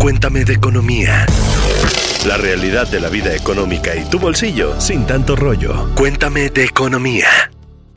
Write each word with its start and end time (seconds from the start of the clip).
Cuéntame 0.00 0.44
de 0.44 0.54
economía. 0.54 1.26
La 2.24 2.36
realidad 2.36 2.86
de 2.86 3.00
la 3.00 3.08
vida 3.08 3.34
económica 3.34 3.96
y 3.96 4.04
tu 4.04 4.20
bolsillo 4.20 4.80
sin 4.80 5.04
tanto 5.06 5.34
rollo. 5.34 5.92
Cuéntame 5.96 6.50
de 6.50 6.64
economía. 6.64 7.26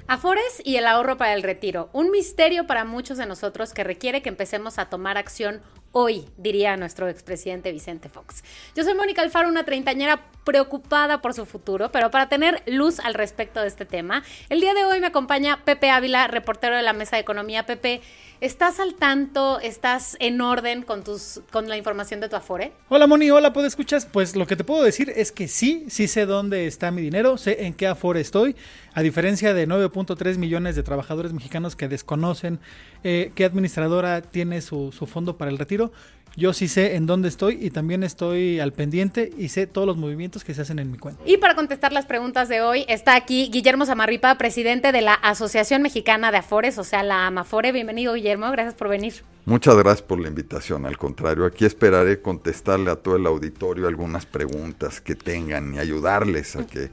Afores 0.08 0.62
y 0.66 0.78
el 0.78 0.88
ahorro 0.88 1.18
para 1.18 1.36
el 1.36 1.44
retiro. 1.44 1.92
Un 1.94 2.10
misterio 2.10 2.66
para 2.66 2.86
muchos 2.86 3.20
de 3.20 3.28
nosotros 3.28 3.72
que 3.72 3.84
requiere 3.84 4.24
que 4.24 4.30
empecemos 4.30 4.80
a 4.80 4.90
tomar 4.90 5.18
acción 5.18 5.62
hoy, 5.92 6.26
diría 6.38 6.76
nuestro 6.76 7.08
expresidente 7.08 7.72
Vicente 7.72 8.10
Fox. 8.10 8.44
Yo 8.76 8.84
soy 8.84 8.96
Mónica 8.96 9.22
Alfaro, 9.22 9.48
una 9.48 9.64
treintañera 9.64 10.26
preocupada 10.44 11.22
por 11.22 11.34
su 11.34 11.46
futuro, 11.46 11.92
pero 11.92 12.12
para 12.12 12.30
tener 12.30 12.64
luz 12.68 13.00
al 13.00 13.14
respecto 13.14 13.62
de 13.62 13.68
este 13.68 13.86
tema, 13.86 14.24
el 14.50 14.62
día 14.62 14.74
de 14.74 14.86
hoy 14.86 15.00
me 15.00 15.08
acompaña 15.08 15.64
Pepe 15.64 15.90
Ávila, 15.90 16.28
reportero 16.28 16.76
de 16.76 16.82
la 16.82 16.94
Mesa 16.94 17.16
de 17.16 17.22
Economía. 17.22 17.66
Pepe, 17.66 18.02
¿Estás 18.42 18.80
al 18.80 18.96
tanto? 18.96 19.60
¿Estás 19.60 20.18
en 20.20 20.42
orden 20.42 20.82
con 20.82 21.04
tus 21.04 21.42
con 21.52 21.70
la 21.70 21.78
información 21.78 22.22
de 22.22 22.28
tu 22.28 22.36
Afore? 22.36 22.72
Hola 22.90 23.06
Moni, 23.06 23.30
hola, 23.30 23.54
¿puedo 23.54 23.68
escuchas? 23.68 24.08
Pues 24.12 24.36
lo 24.36 24.48
que 24.48 24.56
te 24.56 24.64
puedo 24.64 24.82
decir 24.82 25.14
es 25.16 25.32
que 25.32 25.48
sí, 25.48 25.86
sí 25.90 26.08
sé 26.08 26.26
dónde 26.26 26.66
está 26.66 26.90
mi 26.90 27.04
dinero, 27.04 27.38
sé 27.38 27.68
en 27.68 27.76
qué 27.76 27.86
Afore 27.86 28.20
estoy, 28.20 28.56
a 28.96 29.04
diferencia 29.04 29.54
de 29.54 29.68
9.3 29.68 30.40
millones 30.40 30.76
de 30.76 30.82
trabajadores 30.82 31.34
mexicanos 31.34 31.76
que 31.76 31.88
desconocen 31.88 32.60
eh, 33.04 33.32
qué 33.36 33.46
administradora 33.46 34.24
tiene 34.24 34.62
su, 34.62 34.92
su 34.92 35.06
fondo 35.06 35.38
para 35.38 35.52
el 35.52 35.60
retiro. 35.60 35.92
Yo 36.38 36.54
sí 36.54 36.68
sé 36.68 36.96
en 36.96 37.06
dónde 37.08 37.28
estoy 37.28 37.58
y 37.62 37.72
también 37.72 38.04
estoy 38.04 38.60
al 38.60 38.72
pendiente 38.72 39.32
y 39.38 39.50
sé 39.50 39.68
todos 39.68 39.86
los 39.86 39.98
movimientos 39.98 40.46
que 40.46 40.54
se 40.54 40.62
hacen 40.62 40.80
en 40.80 40.90
mi 40.90 40.98
cuenta. 40.98 41.22
Y 41.26 41.38
para 41.38 41.56
contestar 41.56 41.92
las 41.92 42.06
preguntas 42.06 42.48
de 42.48 42.62
hoy 42.62 42.86
está 42.88 43.16
aquí 43.16 43.50
Guillermo 43.52 43.86
Zamarripa, 43.86 44.38
presidente 44.38 44.92
de 44.92 45.02
la 45.02 45.14
Asociación 45.14 45.82
Mexicana 45.82 46.32
de 46.32 46.38
Afores, 46.38 46.78
o 46.78 46.84
sea, 46.84 47.04
la 47.04 47.28
AMAFORE. 47.28 47.74
Bienvenido, 47.74 48.14
Guillermo, 48.14 48.50
gracias 48.52 48.76
por 48.76 48.88
venir. 48.88 49.14
Muchas 49.46 49.76
gracias 49.76 50.04
por 50.04 50.22
la 50.22 50.30
invitación. 50.30 50.86
Al 50.86 50.98
contrario, 50.98 51.46
aquí 51.46 51.66
esperaré 51.66 52.22
contestarle 52.22 52.92
a 52.92 52.96
todo 52.96 53.18
el 53.18 53.26
auditorio 53.26 53.88
algunas 53.88 54.26
preguntas 54.26 55.02
que 55.02 55.16
tengan 55.16 55.74
y 55.74 55.80
ayudarles 55.80 56.56
a 56.56 56.66
que 56.66 56.90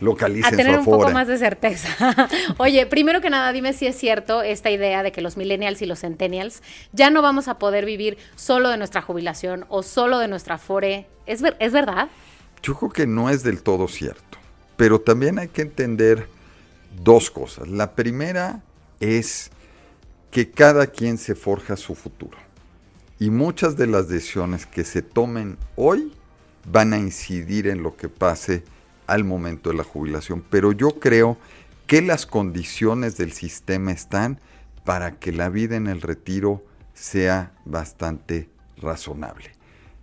localicen 0.00 0.54
a 0.54 0.56
tener 0.56 0.78
un 0.78 0.84
poco 0.84 1.10
más 1.10 1.28
de 1.28 1.38
certeza. 1.38 2.28
Oye, 2.58 2.86
primero 2.86 3.20
que 3.20 3.30
nada, 3.30 3.52
dime 3.52 3.72
si 3.72 3.86
es 3.86 3.96
cierto 3.96 4.42
esta 4.42 4.70
idea 4.70 5.02
de 5.02 5.12
que 5.12 5.20
los 5.20 5.36
millennials 5.36 5.82
y 5.82 5.86
los 5.86 6.00
centennials 6.00 6.62
ya 6.92 7.10
no 7.10 7.22
vamos 7.22 7.48
a 7.48 7.58
poder 7.58 7.84
vivir 7.84 8.18
solo 8.36 8.70
de 8.70 8.76
nuestra 8.76 9.02
jubilación 9.02 9.66
o 9.68 9.82
solo 9.82 10.18
de 10.18 10.28
nuestra 10.28 10.58
fore. 10.58 11.06
¿Es, 11.26 11.42
¿Es 11.58 11.72
verdad? 11.72 12.08
Yo 12.62 12.74
creo 12.74 12.90
que 12.90 13.06
no 13.06 13.30
es 13.30 13.42
del 13.42 13.62
todo 13.62 13.88
cierto, 13.88 14.38
pero 14.76 15.00
también 15.00 15.38
hay 15.38 15.48
que 15.48 15.62
entender 15.62 16.28
dos 17.02 17.30
cosas. 17.30 17.68
La 17.68 17.92
primera 17.92 18.62
es 19.00 19.50
que 20.30 20.50
cada 20.50 20.86
quien 20.88 21.18
se 21.18 21.34
forja 21.34 21.76
su 21.76 21.94
futuro 21.94 22.36
y 23.18 23.30
muchas 23.30 23.76
de 23.76 23.86
las 23.86 24.08
decisiones 24.08 24.66
que 24.66 24.84
se 24.84 25.02
tomen 25.02 25.56
hoy 25.76 26.12
van 26.70 26.92
a 26.92 26.98
incidir 26.98 27.66
en 27.66 27.82
lo 27.82 27.96
que 27.96 28.08
pase 28.08 28.62
al 29.08 29.24
momento 29.24 29.70
de 29.70 29.76
la 29.76 29.84
jubilación. 29.84 30.44
Pero 30.48 30.70
yo 30.70 31.00
creo 31.00 31.36
que 31.88 32.02
las 32.02 32.26
condiciones 32.26 33.16
del 33.16 33.32
sistema 33.32 33.90
están 33.90 34.40
para 34.84 35.18
que 35.18 35.32
la 35.32 35.48
vida 35.48 35.76
en 35.76 35.88
el 35.88 36.00
retiro 36.00 36.62
sea 36.94 37.52
bastante 37.64 38.48
razonable. 38.76 39.50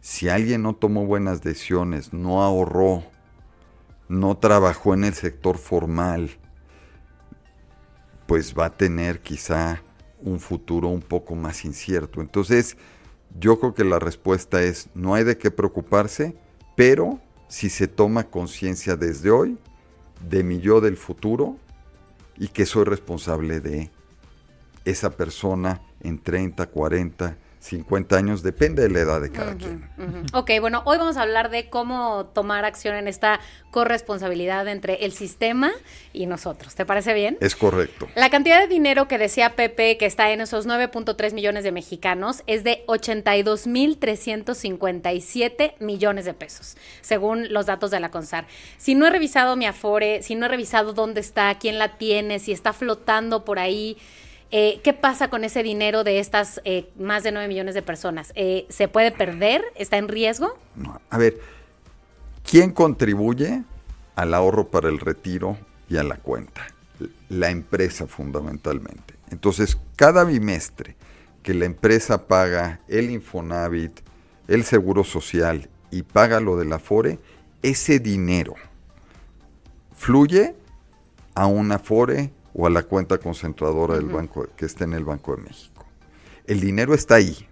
Si 0.01 0.27
alguien 0.27 0.63
no 0.63 0.75
tomó 0.75 1.05
buenas 1.05 1.41
decisiones, 1.41 2.13
no 2.13 2.43
ahorró, 2.43 3.03
no 4.07 4.37
trabajó 4.37 4.93
en 4.93 5.03
el 5.05 5.13
sector 5.13 5.57
formal, 5.57 6.31
pues 8.27 8.55
va 8.57 8.65
a 8.65 8.77
tener 8.77 9.21
quizá 9.21 9.81
un 10.21 10.39
futuro 10.39 10.87
un 10.87 11.01
poco 11.01 11.35
más 11.35 11.65
incierto. 11.65 12.21
Entonces, 12.21 12.77
yo 13.39 13.59
creo 13.59 13.73
que 13.73 13.83
la 13.83 13.99
respuesta 13.99 14.61
es, 14.63 14.89
no 14.95 15.13
hay 15.13 15.23
de 15.23 15.37
qué 15.37 15.51
preocuparse, 15.51 16.35
pero 16.75 17.19
si 17.55 17.69
se 17.69 17.87
toma 17.87 18.25
conciencia 18.25 18.97
desde 18.97 19.31
hoy 19.31 19.57
de 20.29 20.43
mi 20.43 20.59
yo 20.59 20.81
del 20.81 20.97
futuro 20.97 21.55
y 22.37 22.49
que 22.49 22.65
soy 22.65 22.83
responsable 22.83 23.61
de 23.61 23.89
esa 24.83 25.11
persona 25.11 25.81
en 26.01 26.19
30, 26.19 26.65
40, 26.67 27.37
50 27.65 28.15
años, 28.15 28.43
depende 28.43 28.83
de 28.83 28.89
la 28.89 28.99
edad 28.99 29.19
de 29.19 29.31
cada 29.31 29.55
quien. 29.55 29.89
Ok, 30.33 30.51
bueno, 30.61 30.83
hoy 30.85 30.99
vamos 30.99 31.17
a 31.17 31.23
hablar 31.23 31.49
de 31.49 31.67
cómo 31.69 32.27
tomar 32.27 32.63
acción 32.63 32.95
en 32.95 33.07
esta 33.07 33.39
corresponsabilidad 33.71 34.67
entre 34.67 35.03
el 35.03 35.13
sistema 35.13 35.71
y 36.13 36.27
nosotros. 36.27 36.75
¿Te 36.75 36.85
parece 36.85 37.15
bien? 37.15 37.39
Es 37.41 37.55
correcto. 37.55 38.07
La 38.13 38.29
cantidad 38.29 38.61
de 38.61 38.67
dinero 38.67 39.07
que 39.07 39.17
decía 39.17 39.55
Pepe, 39.55 39.97
que 39.97 40.05
está 40.05 40.29
en 40.31 40.41
esos 40.41 40.67
9.3 40.67 41.33
millones 41.33 41.63
de 41.63 41.71
mexicanos, 41.71 42.43
es 42.45 42.63
de 42.63 42.83
82.357 42.87 45.73
millones 45.79 46.25
de 46.25 46.35
pesos, 46.35 46.77
según 47.01 47.51
los 47.51 47.65
datos 47.65 47.89
de 47.89 47.99
la 47.99 48.11
CONSAR. 48.11 48.45
Si 48.77 48.93
no 48.93 49.07
he 49.07 49.09
revisado 49.09 49.55
mi 49.55 49.65
Afore, 49.65 50.21
si 50.21 50.35
no 50.35 50.45
he 50.45 50.49
revisado 50.49 50.93
dónde 50.93 51.21
está, 51.21 51.57
quién 51.57 51.79
la 51.79 51.97
tiene, 51.97 52.37
si 52.37 52.51
está 52.51 52.73
flotando 52.73 53.43
por 53.43 53.57
ahí, 53.57 53.97
eh, 54.51 54.79
¿Qué 54.83 54.93
pasa 54.93 55.29
con 55.29 55.43
ese 55.43 55.63
dinero 55.63 56.03
de 56.03 56.19
estas 56.19 56.61
eh, 56.65 56.89
más 56.97 57.23
de 57.23 57.31
9 57.31 57.47
millones 57.47 57.73
de 57.73 57.81
personas? 57.81 58.31
Eh, 58.35 58.65
¿Se 58.69 58.87
puede 58.87 59.11
perder? 59.11 59.63
¿Está 59.75 59.97
en 59.97 60.07
riesgo? 60.07 60.57
a 61.09 61.17
ver, 61.17 61.39
¿quién 62.49 62.71
contribuye 62.71 63.63
al 64.15 64.33
ahorro 64.33 64.67
para 64.67 64.89
el 64.89 64.99
retiro 64.99 65.57
y 65.89 65.97
a 65.97 66.03
la 66.03 66.17
cuenta? 66.17 66.67
La 67.29 67.49
empresa 67.49 68.07
fundamentalmente. 68.07 69.15
Entonces, 69.31 69.77
cada 69.95 70.23
bimestre 70.23 70.95
que 71.43 71.53
la 71.53 71.65
empresa 71.65 72.27
paga 72.27 72.81
el 72.87 73.09
Infonavit, 73.09 73.99
el 74.47 74.63
Seguro 74.63 75.03
Social 75.03 75.69
y 75.91 76.03
paga 76.03 76.39
lo 76.39 76.57
de 76.57 76.65
la 76.65 76.79
FORE, 76.79 77.19
ese 77.61 77.99
dinero 77.99 78.55
fluye 79.95 80.55
a 81.33 81.47
una 81.47 81.79
FORE 81.79 82.31
o 82.55 82.65
a 82.65 82.69
la 82.69 82.83
cuenta 82.83 83.17
concentradora 83.17 83.95
del 83.95 84.05
banco 84.05 84.47
que 84.55 84.65
está 84.65 84.85
en 84.85 84.93
el 84.93 85.03
Banco 85.03 85.35
de 85.35 85.43
México. 85.43 85.85
El 86.47 86.61
dinero 86.61 86.93
está 86.93 87.15
ahí. 87.15 87.47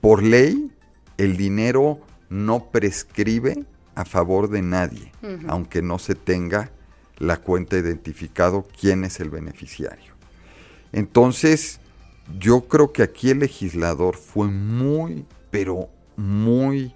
Por 0.00 0.22
ley, 0.22 0.70
el 1.18 1.36
dinero 1.36 2.00
no 2.28 2.70
prescribe 2.70 3.64
a 3.94 4.04
favor 4.04 4.48
de 4.48 4.62
nadie, 4.62 5.12
aunque 5.48 5.82
no 5.82 5.98
se 5.98 6.14
tenga 6.14 6.70
la 7.18 7.38
cuenta 7.38 7.76
identificado 7.76 8.66
quién 8.80 9.04
es 9.04 9.20
el 9.20 9.30
beneficiario. 9.30 10.14
Entonces, 10.92 11.80
yo 12.38 12.62
creo 12.68 12.92
que 12.92 13.02
aquí 13.02 13.30
el 13.30 13.40
legislador 13.40 14.16
fue 14.16 14.48
muy, 14.48 15.26
pero 15.50 15.88
muy 16.16 16.94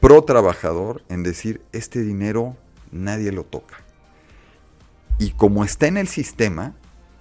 pro 0.00 0.22
trabajador 0.22 1.02
en 1.08 1.22
decir, 1.22 1.60
este 1.72 2.02
dinero 2.02 2.56
nadie 2.92 3.32
lo 3.32 3.44
toca. 3.44 3.87
Y 5.18 5.30
como 5.30 5.64
está 5.64 5.86
en 5.86 5.96
el 5.96 6.08
sistema, 6.08 6.74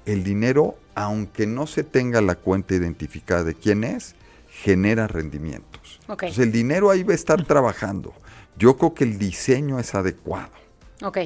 el 0.05 0.23
dinero, 0.23 0.77
aunque 0.95 1.47
no 1.47 1.67
se 1.67 1.83
tenga 1.83 2.21
la 2.21 2.35
cuenta 2.35 2.75
identificada 2.75 3.43
de 3.43 3.55
quién 3.55 3.83
es, 3.83 4.15
genera 4.49 5.07
rendimientos. 5.07 5.99
Entonces 6.07 6.39
el 6.39 6.51
dinero 6.51 6.89
ahí 6.89 7.03
va 7.03 7.13
a 7.13 7.15
estar 7.15 7.43
trabajando. 7.45 8.13
Yo 8.57 8.77
creo 8.77 8.93
que 8.93 9.03
el 9.03 9.17
diseño 9.17 9.79
es 9.79 9.93
adecuado. 9.93 10.51
Ok. 11.03 11.17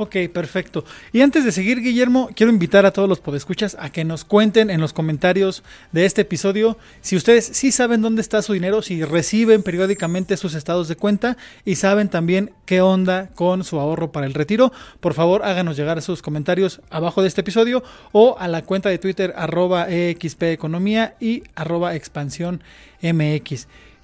Ok, 0.00 0.14
perfecto. 0.32 0.84
Y 1.12 1.22
antes 1.22 1.44
de 1.44 1.50
seguir, 1.50 1.80
Guillermo, 1.80 2.30
quiero 2.32 2.52
invitar 2.52 2.86
a 2.86 2.92
todos 2.92 3.08
los 3.08 3.18
podescuchas 3.18 3.76
a 3.80 3.90
que 3.90 4.04
nos 4.04 4.24
cuenten 4.24 4.70
en 4.70 4.80
los 4.80 4.92
comentarios 4.92 5.64
de 5.90 6.06
este 6.06 6.20
episodio 6.22 6.78
si 7.00 7.16
ustedes 7.16 7.44
sí 7.46 7.72
saben 7.72 8.00
dónde 8.00 8.22
está 8.22 8.40
su 8.42 8.52
dinero, 8.52 8.80
si 8.80 9.02
reciben 9.02 9.64
periódicamente 9.64 10.36
sus 10.36 10.54
estados 10.54 10.86
de 10.86 10.94
cuenta 10.94 11.36
y 11.64 11.74
saben 11.74 12.08
también 12.08 12.52
qué 12.64 12.80
onda 12.80 13.30
con 13.34 13.64
su 13.64 13.80
ahorro 13.80 14.12
para 14.12 14.26
el 14.26 14.34
retiro. 14.34 14.72
Por 15.00 15.14
favor, 15.14 15.42
háganos 15.42 15.76
llegar 15.76 16.00
sus 16.00 16.22
comentarios 16.22 16.80
abajo 16.90 17.20
de 17.20 17.26
este 17.26 17.40
episodio 17.40 17.82
o 18.12 18.36
a 18.38 18.46
la 18.46 18.62
cuenta 18.62 18.90
de 18.90 18.98
Twitter 18.98 19.34
arroba 19.36 19.88
Economía 19.90 21.16
y 21.18 21.42
arroba. 21.56 21.92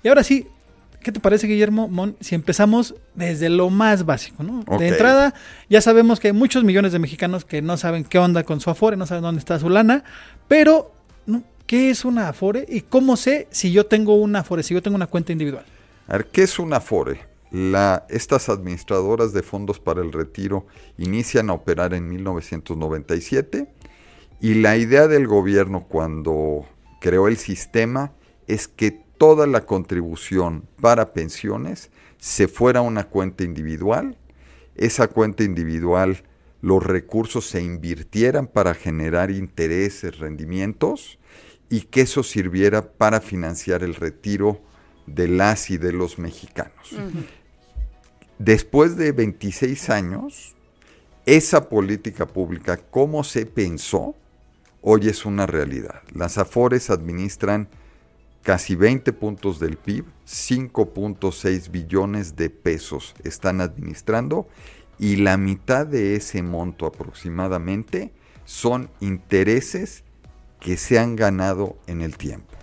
Y 0.02 0.08
ahora 0.08 0.24
sí, 0.24 0.48
¿Qué 1.04 1.12
te 1.12 1.20
parece, 1.20 1.46
Guillermo 1.46 1.86
Mon, 1.86 2.16
si 2.20 2.34
empezamos 2.34 2.94
desde 3.14 3.50
lo 3.50 3.68
más 3.68 4.06
básico? 4.06 4.42
¿no? 4.42 4.64
De 4.78 4.88
entrada, 4.88 5.34
ya 5.68 5.82
sabemos 5.82 6.18
que 6.18 6.28
hay 6.28 6.32
muchos 6.32 6.64
millones 6.64 6.92
de 6.92 6.98
mexicanos 6.98 7.44
que 7.44 7.60
no 7.60 7.76
saben 7.76 8.04
qué 8.04 8.18
onda 8.18 8.42
con 8.42 8.58
su 8.58 8.70
Afore, 8.70 8.96
no 8.96 9.06
saben 9.06 9.22
dónde 9.22 9.40
está 9.40 9.58
su 9.58 9.68
lana, 9.68 10.02
pero 10.48 10.92
¿qué 11.66 11.90
es 11.90 12.06
una 12.06 12.30
Afore 12.30 12.64
y 12.66 12.80
cómo 12.80 13.18
sé 13.18 13.48
si 13.50 13.70
yo 13.70 13.84
tengo 13.84 14.14
una 14.14 14.40
Afore, 14.40 14.62
si 14.62 14.72
yo 14.72 14.80
tengo 14.80 14.96
una 14.96 15.06
cuenta 15.06 15.32
individual? 15.32 15.66
A 16.08 16.14
ver, 16.14 16.26
¿qué 16.28 16.42
es 16.42 16.58
una 16.58 16.78
Afore? 16.78 17.20
La, 17.50 18.06
estas 18.08 18.48
administradoras 18.48 19.34
de 19.34 19.42
fondos 19.42 19.78
para 19.80 20.00
el 20.00 20.10
retiro 20.10 20.66
inician 20.96 21.50
a 21.50 21.52
operar 21.52 21.92
en 21.92 22.08
1997 22.08 23.68
y 24.40 24.54
la 24.54 24.78
idea 24.78 25.06
del 25.06 25.26
gobierno 25.26 25.84
cuando 25.86 26.64
creó 26.98 27.28
el 27.28 27.36
sistema 27.36 28.12
es 28.46 28.68
que 28.68 29.03
toda 29.18 29.46
la 29.46 29.66
contribución 29.66 30.64
para 30.80 31.12
pensiones 31.12 31.90
se 32.18 32.48
fuera 32.48 32.80
a 32.80 32.82
una 32.82 33.04
cuenta 33.04 33.44
individual, 33.44 34.16
esa 34.76 35.08
cuenta 35.08 35.44
individual 35.44 36.22
los 36.60 36.82
recursos 36.82 37.46
se 37.46 37.62
invirtieran 37.62 38.46
para 38.46 38.74
generar 38.74 39.30
intereses, 39.30 40.18
rendimientos 40.18 41.18
y 41.68 41.82
que 41.82 42.02
eso 42.02 42.22
sirviera 42.22 42.92
para 42.92 43.20
financiar 43.20 43.82
el 43.82 43.94
retiro 43.94 44.60
de 45.06 45.28
las 45.28 45.70
y 45.70 45.76
de 45.76 45.92
los 45.92 46.18
mexicanos. 46.18 46.96
Después 48.38 48.96
de 48.96 49.12
26 49.12 49.90
años, 49.90 50.54
esa 51.26 51.68
política 51.68 52.26
pública, 52.26 52.78
cómo 52.90 53.24
se 53.24 53.46
pensó, 53.46 54.14
hoy 54.80 55.08
es 55.08 55.24
una 55.24 55.46
realidad. 55.46 56.02
Las 56.14 56.38
AFORES 56.38 56.90
administran 56.90 57.68
casi 58.44 58.76
20 58.76 59.12
puntos 59.14 59.58
del 59.58 59.78
PIB, 59.78 60.04
5.6 60.26 61.70
billones 61.70 62.36
de 62.36 62.50
pesos 62.50 63.14
están 63.24 63.60
administrando 63.60 64.46
y 64.98 65.16
la 65.16 65.36
mitad 65.38 65.86
de 65.86 66.14
ese 66.14 66.42
monto 66.42 66.86
aproximadamente 66.86 68.12
son 68.44 68.90
intereses 69.00 70.04
que 70.60 70.76
se 70.76 70.98
han 70.98 71.16
ganado 71.16 71.78
en 71.86 72.02
el 72.02 72.16
tiempo. 72.16 72.54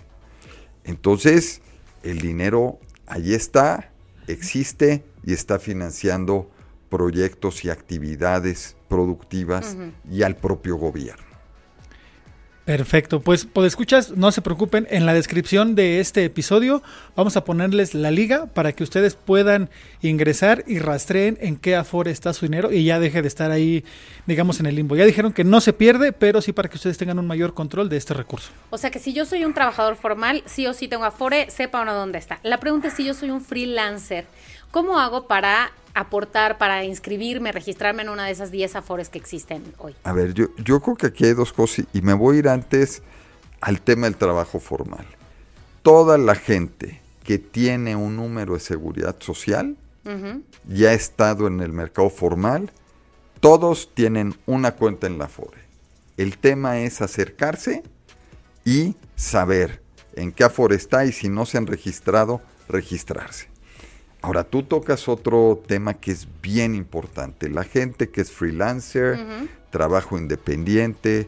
Entonces, 0.83 1.61
el 2.03 2.21
dinero 2.21 2.79
ahí 3.07 3.33
está, 3.33 3.91
existe 4.27 5.03
y 5.23 5.33
está 5.33 5.57
financiando 5.57 6.49
proyectos 6.89 7.65
y 7.65 7.69
actividades 7.71 8.75
productivas 8.87 9.77
y 10.09 10.21
al 10.21 10.35
propio 10.35 10.75
gobierno. 10.75 11.30
Perfecto, 12.65 13.21
pues 13.21 13.47
escuchas, 13.65 14.11
no 14.11 14.31
se 14.31 14.43
preocupen, 14.43 14.87
en 14.91 15.07
la 15.07 15.15
descripción 15.15 15.73
de 15.73 15.99
este 15.99 16.23
episodio 16.23 16.83
vamos 17.15 17.35
a 17.35 17.43
ponerles 17.43 17.95
la 17.95 18.11
liga 18.11 18.45
para 18.45 18.73
que 18.73 18.83
ustedes 18.83 19.15
puedan 19.15 19.71
ingresar 20.03 20.63
y 20.67 20.77
rastreen 20.77 21.39
en 21.41 21.57
qué 21.57 21.75
afore 21.75 22.11
está 22.11 22.33
su 22.33 22.45
dinero 22.45 22.71
y 22.71 22.83
ya 22.83 22.99
deje 22.99 23.23
de 23.23 23.27
estar 23.27 23.49
ahí, 23.49 23.83
digamos, 24.27 24.59
en 24.59 24.67
el 24.67 24.75
limbo. 24.75 24.95
Ya 24.95 25.05
dijeron 25.05 25.33
que 25.33 25.43
no 25.43 25.59
se 25.59 25.73
pierde, 25.73 26.13
pero 26.13 26.39
sí 26.39 26.53
para 26.53 26.69
que 26.69 26.75
ustedes 26.75 26.99
tengan 26.99 27.17
un 27.17 27.25
mayor 27.25 27.55
control 27.55 27.89
de 27.89 27.97
este 27.97 28.13
recurso. 28.13 28.51
O 28.69 28.77
sea 28.77 28.91
que 28.91 28.99
si 28.99 29.11
yo 29.11 29.25
soy 29.25 29.43
un 29.43 29.55
trabajador 29.55 29.95
formal, 29.95 30.43
sí 30.45 30.67
o 30.67 30.73
sí 30.73 30.87
tengo 30.87 31.05
afore, 31.05 31.49
sepa 31.49 31.81
uno 31.81 31.95
dónde 31.95 32.19
está. 32.19 32.39
La 32.43 32.59
pregunta 32.59 32.89
es 32.89 32.93
si 32.93 33.03
yo 33.03 33.15
soy 33.15 33.31
un 33.31 33.41
freelancer, 33.41 34.27
¿cómo 34.69 34.99
hago 34.99 35.25
para 35.25 35.71
aportar 35.93 36.57
para 36.57 36.83
inscribirme, 36.83 37.51
registrarme 37.51 38.03
en 38.03 38.09
una 38.09 38.25
de 38.25 38.31
esas 38.31 38.51
10 38.51 38.75
afores 38.75 39.09
que 39.09 39.17
existen 39.17 39.63
hoy? 39.77 39.95
A 40.03 40.13
ver, 40.13 40.33
yo, 40.33 40.47
yo 40.57 40.81
creo 40.81 40.95
que 40.95 41.07
aquí 41.07 41.25
hay 41.25 41.33
dos 41.33 41.53
cosas 41.53 41.85
y 41.93 42.01
me 42.01 42.13
voy 42.13 42.37
a 42.37 42.39
ir 42.39 42.49
antes 42.49 43.01
al 43.59 43.81
tema 43.81 44.07
del 44.07 44.17
trabajo 44.17 44.59
formal. 44.59 45.05
Toda 45.81 46.17
la 46.17 46.35
gente 46.35 47.01
que 47.23 47.37
tiene 47.37 47.95
un 47.95 48.15
número 48.15 48.53
de 48.55 48.59
seguridad 48.59 49.15
social 49.19 49.77
ya 50.67 50.89
ha 50.89 50.93
estado 50.93 51.45
en 51.45 51.59
el 51.61 51.71
mercado 51.71 52.09
formal, 52.09 52.71
todos 53.39 53.91
tienen 53.93 54.35
una 54.47 54.71
cuenta 54.71 55.07
en 55.07 55.19
la 55.19 55.25
Afore. 55.25 55.59
El 56.17 56.37
tema 56.37 56.79
es 56.79 57.01
acercarse 57.01 57.83
y 58.65 58.95
saber 59.15 59.81
en 60.15 60.31
qué 60.31 60.43
Afore 60.43 60.75
está 60.75 61.05
y 61.05 61.11
si 61.11 61.29
no 61.29 61.45
se 61.45 61.57
han 61.57 61.67
registrado, 61.67 62.41
registrarse. 62.67 63.50
Ahora, 64.21 64.43
tú 64.43 64.63
tocas 64.63 65.07
otro 65.07 65.61
tema 65.65 65.95
que 65.95 66.11
es 66.11 66.27
bien 66.41 66.75
importante. 66.75 67.49
La 67.49 67.63
gente 67.63 68.09
que 68.09 68.21
es 68.21 68.31
freelancer, 68.31 69.19
trabajo 69.71 70.17
independiente, 70.17 71.27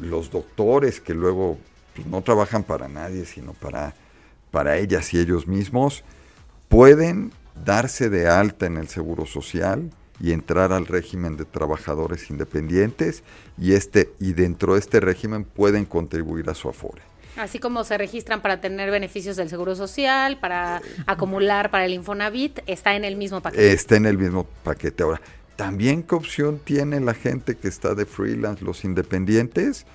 los 0.00 0.30
doctores 0.30 1.00
que 1.00 1.14
luego 1.14 1.58
pues, 1.94 2.06
no 2.08 2.22
trabajan 2.22 2.64
para 2.64 2.88
nadie, 2.88 3.24
sino 3.24 3.52
para, 3.52 3.94
para 4.50 4.78
ellas 4.78 5.14
y 5.14 5.18
ellos 5.18 5.46
mismos, 5.46 6.02
pueden 6.68 7.32
darse 7.64 8.10
de 8.10 8.28
alta 8.28 8.66
en 8.66 8.78
el 8.78 8.88
Seguro 8.88 9.26
Social 9.26 9.90
y 10.20 10.32
entrar 10.32 10.72
al 10.72 10.86
régimen 10.86 11.36
de 11.36 11.44
trabajadores 11.44 12.30
independientes 12.30 13.22
y, 13.56 13.74
este, 13.74 14.10
y 14.18 14.32
dentro 14.32 14.74
de 14.74 14.80
este 14.80 14.98
régimen 14.98 15.44
pueden 15.44 15.84
contribuir 15.84 16.50
a 16.50 16.54
su 16.54 16.68
afore. 16.68 17.02
Así 17.36 17.58
como 17.58 17.84
se 17.84 17.98
registran 17.98 18.42
para 18.42 18.60
tener 18.60 18.90
beneficios 18.90 19.36
del 19.36 19.48
Seguro 19.48 19.74
Social, 19.76 20.38
para 20.38 20.82
acumular 21.06 21.70
para 21.70 21.84
el 21.84 21.92
Infonavit, 21.92 22.60
está 22.66 22.96
en 22.96 23.04
el 23.04 23.16
mismo 23.16 23.40
paquete. 23.40 23.72
Está 23.72 23.96
en 23.96 24.06
el 24.06 24.18
mismo 24.18 24.46
paquete. 24.64 25.02
Ahora, 25.02 25.20
también 25.56 26.02
qué 26.02 26.14
opción 26.14 26.60
tiene 26.62 27.00
la 27.00 27.14
gente 27.14 27.56
que 27.56 27.68
está 27.68 27.94
de 27.94 28.06
freelance, 28.06 28.64
los 28.64 28.84
independientes, 28.84 29.86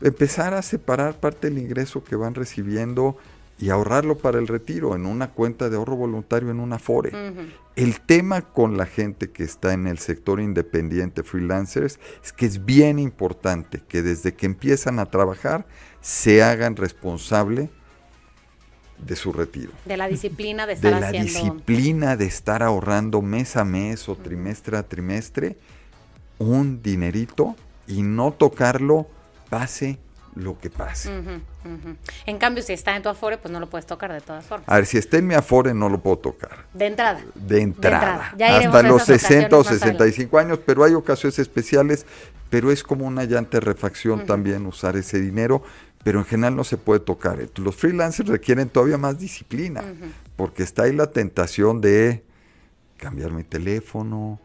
empezar 0.00 0.54
a 0.54 0.62
separar 0.62 1.20
parte 1.20 1.48
del 1.48 1.58
ingreso 1.58 2.02
que 2.02 2.16
van 2.16 2.34
recibiendo 2.34 3.16
y 3.58 3.70
ahorrarlo 3.70 4.18
para 4.18 4.40
el 4.40 4.48
retiro 4.48 4.96
en 4.96 5.06
una 5.06 5.30
cuenta 5.30 5.70
de 5.70 5.76
ahorro 5.76 5.94
voluntario 5.94 6.50
en 6.50 6.58
una 6.58 6.80
FORE. 6.80 7.12
El 7.76 8.00
tema 8.00 8.42
con 8.42 8.76
la 8.76 8.86
gente 8.86 9.30
que 9.30 9.44
está 9.44 9.72
en 9.72 9.86
el 9.86 9.98
sector 9.98 10.40
independiente, 10.40 11.22
freelancers, 11.22 12.00
es 12.24 12.32
que 12.32 12.46
es 12.46 12.64
bien 12.64 12.98
importante 12.98 13.80
que 13.86 14.02
desde 14.02 14.34
que 14.34 14.46
empiezan 14.46 14.98
a 14.98 15.06
trabajar 15.06 15.64
se 16.02 16.42
hagan 16.42 16.76
responsable 16.76 17.70
de 18.98 19.16
su 19.16 19.32
retiro. 19.32 19.72
De 19.84 19.96
la 19.96 20.08
disciplina 20.08 20.66
de 20.66 20.74
estar 20.74 20.94
De 20.94 21.00
la 21.00 21.10
disciplina 21.10 22.16
de 22.16 22.26
estar 22.26 22.62
ahorrando 22.62 23.22
mes 23.22 23.56
a 23.56 23.64
mes 23.64 24.08
o 24.08 24.16
trimestre 24.16 24.76
a 24.76 24.82
trimestre 24.82 25.56
un 26.38 26.82
dinerito 26.82 27.56
y 27.86 28.02
no 28.02 28.32
tocarlo 28.32 29.06
pase 29.48 29.98
lo 30.34 30.58
que 30.58 30.70
pase. 30.70 31.10
En 32.26 32.38
cambio, 32.38 32.62
si 32.62 32.72
está 32.72 32.96
en 32.96 33.02
tu 33.02 33.08
Afore, 33.08 33.38
pues 33.38 33.52
no 33.52 33.60
lo 33.60 33.68
puedes 33.68 33.86
tocar 33.86 34.12
de 34.12 34.20
todas 34.20 34.44
formas. 34.44 34.68
A 34.68 34.76
ver, 34.76 34.86
si 34.86 34.96
está 34.96 35.18
en 35.18 35.26
mi 35.26 35.34
Afore, 35.34 35.74
no 35.74 35.88
lo 35.88 36.00
puedo 36.00 36.18
tocar. 36.18 36.64
De 36.72 36.86
entrada. 36.86 37.20
De 37.34 37.60
entrada. 37.60 38.34
Hasta 38.38 38.82
los 38.82 39.04
60 39.04 39.56
o 39.56 39.64
65 39.64 40.38
años, 40.38 40.58
pero 40.64 40.84
hay 40.84 40.94
ocasiones 40.94 41.38
especiales, 41.38 42.06
pero 42.48 42.70
es 42.70 42.82
como 42.82 43.06
una 43.06 43.24
llanta 43.24 43.58
de 43.58 43.60
refacción 43.60 44.24
también 44.24 44.66
usar 44.66 44.96
ese 44.96 45.20
dinero, 45.20 45.62
pero 46.04 46.18
en 46.18 46.24
general 46.24 46.56
no 46.56 46.64
se 46.64 46.76
puede 46.76 47.00
tocar. 47.00 47.38
Los 47.56 47.76
freelancers 47.76 48.28
requieren 48.28 48.68
todavía 48.68 48.98
más 48.98 49.18
disciplina, 49.18 49.82
porque 50.36 50.62
está 50.62 50.84
ahí 50.84 50.92
la 50.94 51.10
tentación 51.10 51.80
de 51.80 52.24
cambiar 52.96 53.32
mi 53.32 53.44
teléfono, 53.44 54.40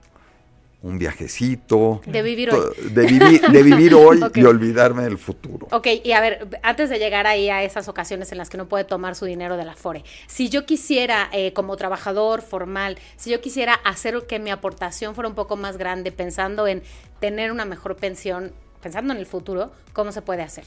un 0.81 0.99
viajecito. 0.99 2.01
De 2.05 2.21
vivir 2.21 2.51
hoy. 2.51 2.75
De, 2.91 3.63
vivir 3.63 3.93
hoy 3.95 4.23
y 4.35 4.43
olvidarme 4.43 5.03
del 5.03 5.17
futuro. 5.17 5.67
Ok, 5.71 5.87
y 6.03 6.11
a 6.11 6.21
ver, 6.21 6.59
antes 6.61 6.89
de 6.89 6.99
llegar 6.99 7.25
ahí 7.25 7.49
a 7.49 7.63
esas 7.63 7.87
ocasiones 7.87 8.31
en 8.31 8.37
las 8.37 8.49
que 8.49 8.57
no 8.57 8.67
puede 8.67 8.83
tomar 8.83 9.15
su 9.15 9.25
dinero 9.25 9.57
de 9.57 9.65
la 9.65 9.75
FORE, 9.75 10.03
si 10.27 10.49
yo 10.49 10.65
quisiera, 10.65 11.29
eh, 11.33 11.53
como 11.53 11.75
trabajador 11.77 12.41
formal, 12.41 12.97
si 13.15 13.31
yo 13.31 13.41
quisiera 13.41 13.73
hacer 13.73 14.25
que 14.27 14.39
mi 14.39 14.51
aportación 14.51 15.15
fuera 15.15 15.27
un 15.27 15.35
poco 15.35 15.55
más 15.55 15.77
grande, 15.77 16.11
pensando 16.11 16.67
en 16.67 16.83
tener 17.19 17.51
una 17.51 17.65
mejor 17.65 17.95
pensión, 17.95 18.53
pensando 18.81 19.13
en 19.13 19.19
el 19.19 19.25
futuro, 19.25 19.71
¿cómo 19.93 20.11
se 20.11 20.21
puede 20.21 20.43
hacer? 20.43 20.65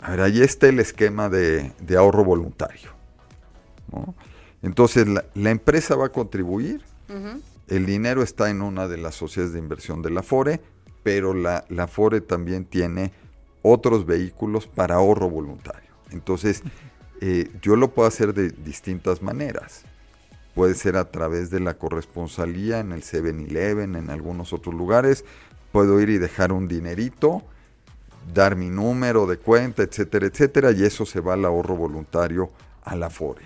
A 0.00 0.12
ver, 0.12 0.20
ahí 0.20 0.40
está 0.40 0.68
el 0.68 0.80
esquema 0.80 1.28
de, 1.28 1.72
ahorro 1.96 2.24
voluntario. 2.24 2.90
Entonces, 4.62 5.06
la, 5.06 5.50
empresa 5.50 5.96
va 5.96 6.06
a 6.06 6.12
contribuir. 6.12 6.82
El 7.68 7.86
dinero 7.86 8.22
está 8.22 8.50
en 8.50 8.62
una 8.62 8.88
de 8.88 8.98
las 8.98 9.14
sociedades 9.14 9.52
de 9.52 9.58
inversión 9.58 10.02
de 10.02 10.10
la 10.10 10.22
FORE, 10.22 10.60
pero 11.02 11.34
la, 11.34 11.64
la 11.68 11.86
FORE 11.86 12.20
también 12.20 12.64
tiene 12.64 13.12
otros 13.62 14.06
vehículos 14.06 14.66
para 14.66 14.96
ahorro 14.96 15.28
voluntario. 15.28 15.90
Entonces, 16.10 16.62
eh, 17.20 17.50
yo 17.62 17.76
lo 17.76 17.92
puedo 17.92 18.08
hacer 18.08 18.34
de 18.34 18.50
distintas 18.50 19.22
maneras. 19.22 19.84
Puede 20.54 20.74
ser 20.74 20.96
a 20.96 21.10
través 21.10 21.50
de 21.50 21.60
la 21.60 21.74
corresponsalía 21.74 22.80
en 22.80 22.92
el 22.92 23.02
7-Eleven, 23.02 23.96
en 23.96 24.10
algunos 24.10 24.52
otros 24.52 24.74
lugares. 24.74 25.24
Puedo 25.72 26.00
ir 26.00 26.08
y 26.10 26.18
dejar 26.18 26.52
un 26.52 26.68
dinerito, 26.68 27.42
dar 28.32 28.56
mi 28.56 28.70
número 28.70 29.26
de 29.26 29.38
cuenta, 29.38 29.82
etcétera, 29.82 30.26
etcétera, 30.26 30.72
y 30.72 30.84
eso 30.84 31.06
se 31.06 31.20
va 31.20 31.34
al 31.34 31.44
ahorro 31.44 31.76
voluntario 31.76 32.50
a 32.84 32.96
la 32.96 33.10
FORE. 33.10 33.42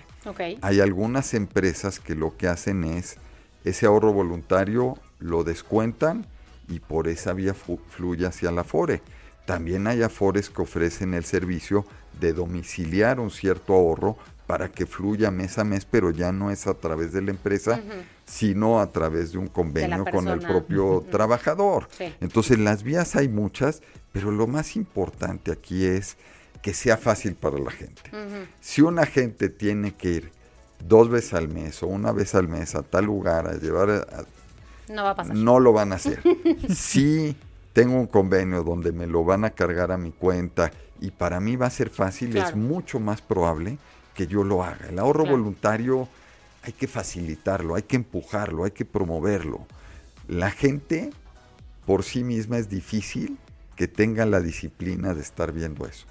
Hay 0.61 0.79
algunas 0.79 1.33
empresas 1.33 1.99
que 1.99 2.15
lo 2.15 2.37
que 2.37 2.47
hacen 2.47 2.83
es 2.83 3.17
ese 3.63 3.85
ahorro 3.85 4.11
voluntario 4.11 4.97
lo 5.19 5.43
descuentan 5.43 6.25
y 6.67 6.79
por 6.79 7.07
esa 7.07 7.33
vía 7.33 7.53
fluye 7.53 8.25
hacia 8.25 8.51
la 8.51 8.63
FORE. 8.63 9.01
También 9.45 9.87
hay 9.87 10.01
AFORES 10.03 10.49
que 10.49 10.61
ofrecen 10.61 11.13
el 11.13 11.25
servicio 11.25 11.85
de 12.19 12.33
domiciliar 12.33 13.19
un 13.19 13.31
cierto 13.31 13.73
ahorro 13.73 14.17
para 14.47 14.69
que 14.69 14.85
fluya 14.85 15.31
mes 15.31 15.57
a 15.57 15.63
mes, 15.63 15.85
pero 15.85 16.11
ya 16.11 16.31
no 16.31 16.51
es 16.51 16.67
a 16.67 16.73
través 16.73 17.13
de 17.13 17.21
la 17.21 17.31
empresa, 17.31 17.81
sino 18.25 18.79
a 18.79 18.91
través 18.91 19.31
de 19.31 19.37
un 19.37 19.47
convenio 19.47 20.05
con 20.05 20.27
el 20.27 20.39
propio 20.39 21.05
trabajador. 21.09 21.87
Entonces 22.21 22.59
las 22.59 22.83
vías 22.83 23.15
hay 23.15 23.27
muchas, 23.27 23.81
pero 24.13 24.31
lo 24.31 24.47
más 24.47 24.75
importante 24.77 25.51
aquí 25.51 25.85
es 25.85 26.15
que 26.61 26.73
sea 26.73 26.95
fácil 26.95 27.35
para 27.35 27.57
la 27.59 27.71
gente. 27.71 28.01
Si 28.61 28.81
una 28.81 29.05
gente 29.05 29.49
tiene 29.49 29.95
que 29.95 30.09
ir 30.09 30.31
dos 30.79 31.09
veces 31.09 31.33
al 31.33 31.49
mes 31.49 31.83
o 31.83 31.87
una 31.87 32.13
vez 32.13 32.33
al 32.35 32.47
mes 32.47 32.73
a 32.75 32.83
tal 32.83 33.03
lugar 33.05 33.47
a 33.47 33.53
llevar... 33.57 33.89
a- 33.89 34.23
No 34.93 35.03
va 35.03 35.09
a 35.09 35.15
pasar. 35.15 35.35
no 35.35 35.59
lo 35.59 35.73
van 35.73 35.91
a 35.91 35.95
hacer. 35.95 36.21
si 36.73 37.35
tengo 37.73 37.95
un 37.99 38.07
convenio 38.07 38.63
donde 38.63 38.93
me 38.93 39.07
lo 39.07 39.25
van 39.25 39.43
a 39.43 39.49
cargar 39.49 39.91
a 39.91 39.97
mi 39.97 40.11
cuenta 40.11 40.71
y 41.01 41.11
para 41.11 41.41
mí 41.41 41.57
va 41.57 41.65
a 41.65 41.69
ser 41.71 41.89
fácil, 41.89 42.37
es 42.37 42.55
mucho 42.55 42.99
más 43.01 43.21
probable 43.21 43.77
que 44.13 44.27
yo 44.27 44.43
lo 44.45 44.63
haga. 44.63 44.87
El 44.87 44.99
ahorro 44.99 45.23
Claro. 45.23 45.37
voluntario 45.37 46.07
hay 46.61 46.71
que 46.71 46.87
facilitarlo, 46.87 47.75
hay 47.75 47.83
que 47.83 47.97
empujarlo, 47.97 48.63
hay 48.63 48.71
que 48.71 48.85
promoverlo. 48.85 49.65
La 50.29 50.49
gente 50.51 51.09
por 51.85 52.03
sí 52.03 52.23
misma 52.23 52.57
es 52.57 52.69
difícil 52.69 53.37
que 53.75 53.87
tenga 53.87 54.25
la 54.25 54.39
disciplina 54.39 55.13
de 55.13 55.21
estar 55.21 55.51
viendo 55.51 55.85
eso. 55.87 56.05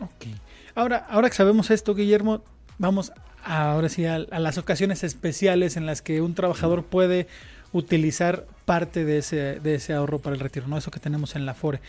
Ok. 0.00 0.26
Ahora, 0.74 1.06
ahora 1.08 1.28
que 1.28 1.36
sabemos 1.36 1.70
esto, 1.70 1.94
Guillermo, 1.94 2.42
vamos 2.78 3.12
ahora 3.44 3.88
sí 3.88 4.06
a, 4.06 4.14
a 4.16 4.38
las 4.38 4.58
ocasiones 4.58 5.02
especiales 5.04 5.76
en 5.76 5.86
las 5.86 6.02
que 6.02 6.20
un 6.20 6.34
trabajador 6.34 6.84
puede 6.84 7.26
utilizar 7.72 8.46
parte 8.64 9.04
de 9.04 9.18
ese, 9.18 9.60
de 9.60 9.74
ese 9.76 9.92
ahorro 9.94 10.18
para 10.18 10.34
el 10.34 10.40
retiro, 10.40 10.66
¿no? 10.68 10.76
Eso 10.78 10.90
que 10.90 11.00
tenemos 11.00 11.36
en 11.36 11.46
la 11.46 11.54
FORE. 11.54 11.80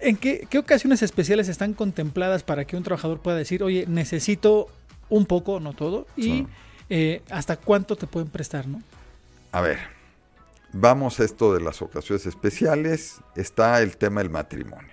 ¿En 0.00 0.16
qué, 0.16 0.46
qué 0.48 0.58
ocasiones 0.58 1.02
especiales 1.02 1.48
están 1.48 1.74
contempladas 1.74 2.42
para 2.42 2.64
que 2.64 2.76
un 2.76 2.82
trabajador 2.82 3.20
pueda 3.20 3.36
decir, 3.36 3.62
oye, 3.62 3.84
necesito 3.86 4.68
un 5.10 5.26
poco, 5.26 5.60
no 5.60 5.72
todo, 5.74 6.06
y 6.16 6.22
Sí. 6.22 6.46
eh, 6.88 7.22
hasta 7.30 7.56
cuánto 7.56 7.96
te 7.96 8.06
pueden 8.06 8.28
prestar, 8.30 8.66
¿no? 8.66 8.82
A 9.52 9.60
ver, 9.60 9.78
vamos 10.72 11.20
a 11.20 11.24
esto 11.24 11.54
de 11.54 11.60
las 11.60 11.82
ocasiones 11.82 12.26
especiales. 12.26 13.20
Está 13.36 13.80
el 13.80 13.96
tema 13.96 14.20
del 14.22 14.30
matrimonio. 14.30 14.88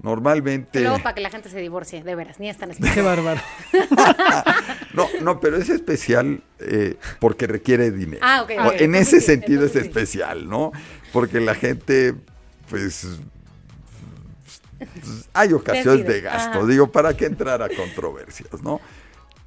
Normalmente... 0.00 0.80
Luego 0.80 0.98
para 1.00 1.14
que 1.14 1.20
la 1.20 1.30
gente 1.30 1.48
se 1.48 1.58
divorcie, 1.60 2.02
de 2.02 2.14
veras, 2.16 2.40
ni 2.40 2.48
es 2.48 2.58
tan 2.58 2.70
Qué 2.72 2.74
especial. 2.74 3.04
bárbaro. 3.04 3.40
No, 4.94 5.06
no, 5.22 5.40
pero 5.40 5.56
es 5.56 5.70
especial 5.70 6.42
eh, 6.58 6.96
porque 7.18 7.46
requiere 7.46 7.90
dinero. 7.90 8.20
Ah, 8.22 8.42
ok, 8.42 8.50
O 8.58 8.68
ok. 8.68 8.74
En 8.74 8.94
Entonces 8.94 9.14
ese 9.14 9.20
sí, 9.20 9.26
sentido 9.26 9.64
es 9.64 9.72
sí. 9.72 9.78
especial, 9.78 10.46
¿no? 10.50 10.70
Porque 11.14 11.40
la 11.40 11.54
gente, 11.54 12.14
pues, 12.68 13.06
hay 15.32 15.52
ocasiones 15.54 16.00
Decide, 16.00 16.14
de 16.14 16.20
gasto. 16.20 16.58
ajá. 16.58 16.66
Digo, 16.66 16.92
¿para 16.92 17.16
qué 17.16 17.24
entrar 17.26 17.62
a 17.62 17.68
controversias, 17.70 18.62
no? 18.62 18.80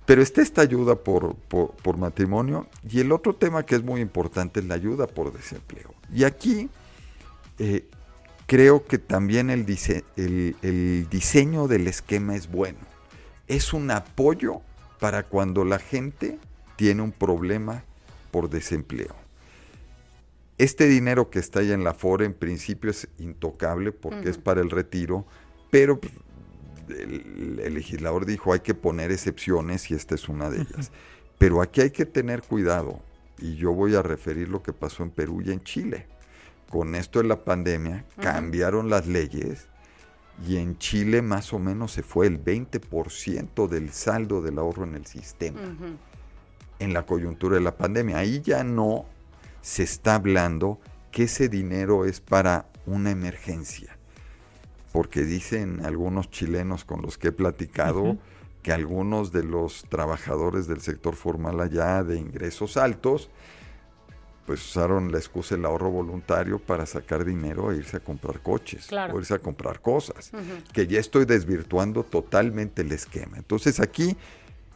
Pero 0.06 0.22
está 0.22 0.42
esta 0.42 0.62
ayuda 0.62 0.96
por, 0.96 1.36
por, 1.36 1.72
por 1.72 1.98
matrimonio 1.98 2.68
y 2.88 3.00
el 3.00 3.12
otro 3.12 3.36
tema 3.36 3.66
que 3.66 3.76
es 3.76 3.84
muy 3.84 4.02
importante 4.02 4.60
es 4.60 4.66
la 4.68 4.76
ayuda 4.76 5.08
por 5.08 5.34
desempleo. 5.34 5.94
Y 6.14 6.24
aquí 6.26 6.70
eh, 7.58 7.86
creo 8.46 8.86
que 8.86 8.98
también 9.00 9.50
el, 9.50 9.66
dise- 9.66 10.04
el- 10.16 10.56
el 10.62 11.08
diseño 11.10 11.68
del 11.68 11.88
esquema 11.88 12.36
es 12.36 12.50
bueno. 12.52 12.78
Es 13.48 13.74
un 13.74 13.90
apoyo 13.90 14.62
para 15.00 15.24
cuando 15.24 15.66
la 15.66 15.80
gente 15.80 16.38
tiene 16.76 17.02
un 17.02 17.12
problema 17.12 17.84
por 18.32 18.50
desempleo. 18.50 19.16
Este 20.58 20.88
dinero 20.88 21.30
que 21.30 21.40
está 21.40 21.60
ahí 21.60 21.72
en 21.72 21.84
la 21.84 21.94
FORE 21.94 22.26
en 22.26 22.34
principio 22.34 22.90
es 22.92 23.08
intocable 23.18 23.92
porque 23.92 24.30
es 24.30 24.38
para 24.38 24.62
el 24.62 24.70
retiro, 24.70 25.26
pero 25.70 26.00
el, 26.89 27.60
el 27.63 27.74
legislador 27.74 28.25
dijo 28.25 28.54
hay 28.54 28.62
que 28.62 28.74
poner 28.74 29.12
excepciones 29.12 29.89
y 29.92 29.94
esta 29.94 30.15
es 30.15 30.30
una 30.30 30.50
de 30.50 30.62
ellas. 30.62 30.92
Pero 31.38 31.62
aquí 31.62 31.82
hay 31.82 31.92
que 31.92 32.06
tener 32.06 32.42
cuidado 32.42 33.01
y 33.38 33.56
yo 33.56 33.74
voy 33.74 33.96
a 33.96 34.01
referir 34.01 34.50
lo 34.50 34.63
que 34.63 34.74
pasó 34.74 35.04
en 35.04 35.10
Perú 35.10 35.42
y 35.42 35.51
en 35.51 35.63
Chile. 35.63 36.08
Con 36.70 36.96
esto 36.96 37.22
de 37.22 37.27
la 37.27 37.44
pandemia 37.44 38.06
cambiaron 38.20 38.89
las 38.89 39.08
leyes 39.08 39.68
y 40.48 40.58
en 40.58 40.77
Chile 40.77 41.22
más 41.22 41.54
o 41.54 41.60
menos 41.60 41.92
se 41.92 42.04
fue 42.04 42.27
el 42.27 42.44
20% 42.44 43.68
del 43.68 43.92
saldo 43.92 44.42
del 44.42 44.58
ahorro 44.58 44.84
en 44.84 44.96
el 44.96 45.06
sistema 45.06 45.62
en 46.80 46.94
la 46.94 47.06
coyuntura 47.06 47.56
de 47.56 47.62
la 47.62 47.77
pandemia. 47.77 48.18
Ahí 48.18 48.42
ya 48.42 48.63
no 48.63 49.06
se 49.62 49.84
está 49.84 50.15
hablando 50.15 50.80
que 51.12 51.24
ese 51.24 51.48
dinero 51.50 52.06
es 52.06 52.20
para 52.20 52.68
una 52.86 53.12
emergencia. 53.12 53.95
Porque 54.96 55.24
dicen 55.25 55.86
algunos 55.86 56.32
chilenos 56.32 56.86
con 56.86 57.02
los 57.02 57.18
que 57.18 57.28
he 57.28 57.32
platicado 57.34 58.18
que 58.64 58.72
algunos 58.72 59.34
de 59.34 59.44
los 59.44 59.84
trabajadores 59.90 60.68
del 60.68 60.80
sector 60.80 61.16
formal 61.16 61.60
allá 61.60 62.02
de 62.02 62.18
ingresos 62.18 62.78
altos, 62.78 63.30
pues 64.46 64.64
usaron 64.64 65.12
la 65.12 65.18
excusa 65.18 65.56
del 65.56 65.66
ahorro 65.66 65.92
voluntario 65.92 66.60
para 66.60 66.86
sacar 66.86 67.25
dinero 67.25 67.74
e 67.74 67.75
irse 67.78 67.98
a 67.98 68.00
comprar 68.00 68.40
coches 68.42 68.88
Claro. 68.88 69.14
o 69.16 69.20
irse 69.20 69.34
a 69.34 69.40
comprar 69.40 69.82
cosas 69.82 70.32
que 70.72 70.88
ya 70.88 71.02
estoy 71.02 71.25
desvirtuando 71.25 72.04
totalmente 72.04 72.82
el 72.84 72.94
esquema. 72.94 73.36
Entonces 73.36 73.82
aquí 73.82 74.16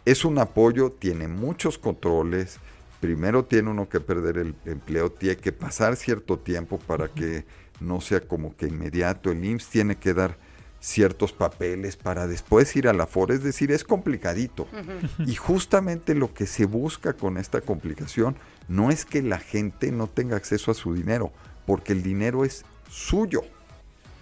es 0.03 0.25
un 0.25 0.37
apoyo, 0.37 0.91
tiene 0.91 1.29
muchos 1.29 1.77
controles. 1.77 2.59
Primero 2.99 3.45
tiene 3.45 3.69
uno 3.69 3.87
que 3.87 3.99
perder 3.99 4.37
el 4.37 4.55
empleo, 4.65 5.11
tiene 5.11 5.37
que 5.37 5.51
pasar 5.51 5.95
cierto 5.95 6.37
tiempo 6.37 6.79
para 6.79 7.07
que 7.07 7.45
no 7.79 8.01
sea 8.01 8.21
como 8.21 8.55
que 8.57 8.67
inmediato. 8.67 9.31
El 9.31 9.43
IMSS 9.43 9.67
tiene 9.67 9.95
que 9.95 10.13
dar 10.13 10.37
ciertos 10.81 11.33
papeles 11.33 11.97
para 11.97 12.27
después 12.27 12.75
ir 12.75 12.87
a 12.87 12.93
la 12.93 13.05
FORE, 13.05 13.35
es 13.35 13.43
decir, 13.43 13.71
es 13.71 13.83
complicadito. 13.83 14.67
Y 15.25 15.35
justamente 15.35 16.15
lo 16.15 16.33
que 16.33 16.45
se 16.45 16.65
busca 16.65 17.13
con 17.13 17.37
esta 17.37 17.61
complicación 17.61 18.35
no 18.67 18.91
es 18.91 19.05
que 19.05 19.21
la 19.21 19.39
gente 19.39 19.91
no 19.91 20.07
tenga 20.07 20.35
acceso 20.37 20.71
a 20.71 20.73
su 20.73 20.93
dinero, 20.93 21.31
porque 21.65 21.93
el 21.93 22.03
dinero 22.03 22.43
es 22.45 22.65
suyo 22.89 23.43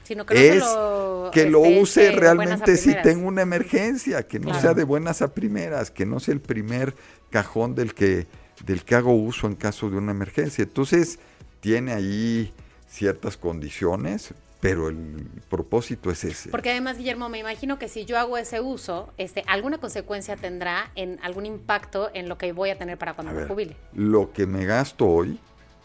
Sino 0.03 0.25
que 0.25 0.36
no 0.36 0.39
es 0.39 0.63
lo, 0.63 1.31
que 1.34 1.50
lo 1.50 1.65
este, 1.65 1.81
use 1.81 2.12
realmente 2.12 2.77
si 2.77 2.96
tengo 3.01 3.27
una 3.27 3.41
emergencia, 3.41 4.25
que 4.25 4.39
no 4.39 4.46
Claro. 4.46 4.62
sea 4.62 4.74
de 4.74 4.86
buenas 4.86 5.22
a 5.22 5.34
primeras, 5.34 5.91
que 5.91 6.05
no 6.05 6.22
sea 6.22 6.34
el 6.34 6.39
primer 6.39 6.96
cajón 7.29 7.75
del 7.75 7.93
que, 7.93 8.25
del 8.66 8.84
que 8.84 8.96
hago 8.96 9.14
uso 9.14 9.48
en 9.48 9.56
caso 9.56 9.90
de 9.90 9.98
una 9.98 10.12
emergencia. 10.12 10.64
Entonces, 10.64 11.20
tiene 11.60 11.94
ahí 11.94 12.54
ciertas 12.90 13.38
condiciones, 13.38 14.34
pero 14.60 14.90
el 14.90 15.28
propósito 15.50 16.10
es 16.10 16.24
ese. 16.24 16.50
Porque 16.50 16.72
además, 16.72 16.98
Guillermo, 16.98 17.30
me 17.30 17.38
imagino 17.40 17.78
que 17.78 17.88
si 17.88 18.06
yo 18.06 18.18
hago 18.18 18.38
ese 18.38 18.60
uso, 18.60 19.14
este, 19.18 19.44
alguna 19.48 19.78
consecuencia 19.78 20.36
tendrá 20.36 20.92
en 20.96 21.20
algún 21.22 21.46
impacto 21.46 22.10
en 22.14 22.28
lo 22.30 22.38
que 22.38 22.52
voy 22.54 22.70
a 22.72 22.78
tener 22.78 22.98
para 22.98 23.14
cuando 23.14 23.32
A 23.32 23.34
me 23.34 23.40
ver, 23.42 23.48
jubile. 23.50 23.76
lo 23.94 24.34
que 24.34 24.48
me 24.48 24.66
gasto 24.66 25.06
hoy 25.06 25.40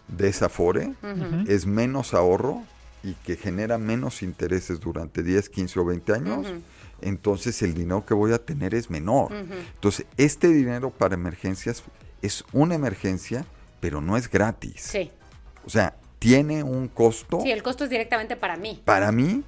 de 0.08 0.28
esa 0.28 0.48
FORE 0.48 0.92
es 1.48 1.66
menos 1.66 2.12
ahorro 2.14 2.62
y 3.02 3.14
que 3.14 3.36
genera 3.36 3.78
menos 3.78 4.22
intereses 4.22 4.78
durante 4.80 5.22
10, 5.22 5.48
15 5.48 5.80
o 5.80 5.84
20 5.84 6.12
años, 6.12 6.46
entonces 7.00 7.60
el 7.62 7.74
dinero 7.74 8.04
que 8.06 8.14
voy 8.14 8.32
a 8.32 8.38
tener 8.38 8.74
es 8.74 8.90
menor. 8.90 9.32
Entonces, 9.74 10.06
este 10.16 10.48
dinero 10.48 10.90
para 10.90 11.14
emergencias 11.14 11.82
es 12.22 12.44
una 12.52 12.74
emergencia, 12.74 13.44
pero 13.80 14.00
no 14.00 14.16
es 14.16 14.30
gratis. 14.30 14.74
Sí. 14.80 15.10
O 15.66 15.70
sea, 15.70 15.94
tiene 16.18 16.62
un 16.62 16.88
costo 16.88 17.40
Sí, 17.42 17.50
el 17.50 17.62
costo 17.62 17.84
es 17.84 17.90
directamente 17.90 18.36
para 18.36 18.56
mí. 18.56 18.80
para 18.84 19.10
mí 19.12 19.42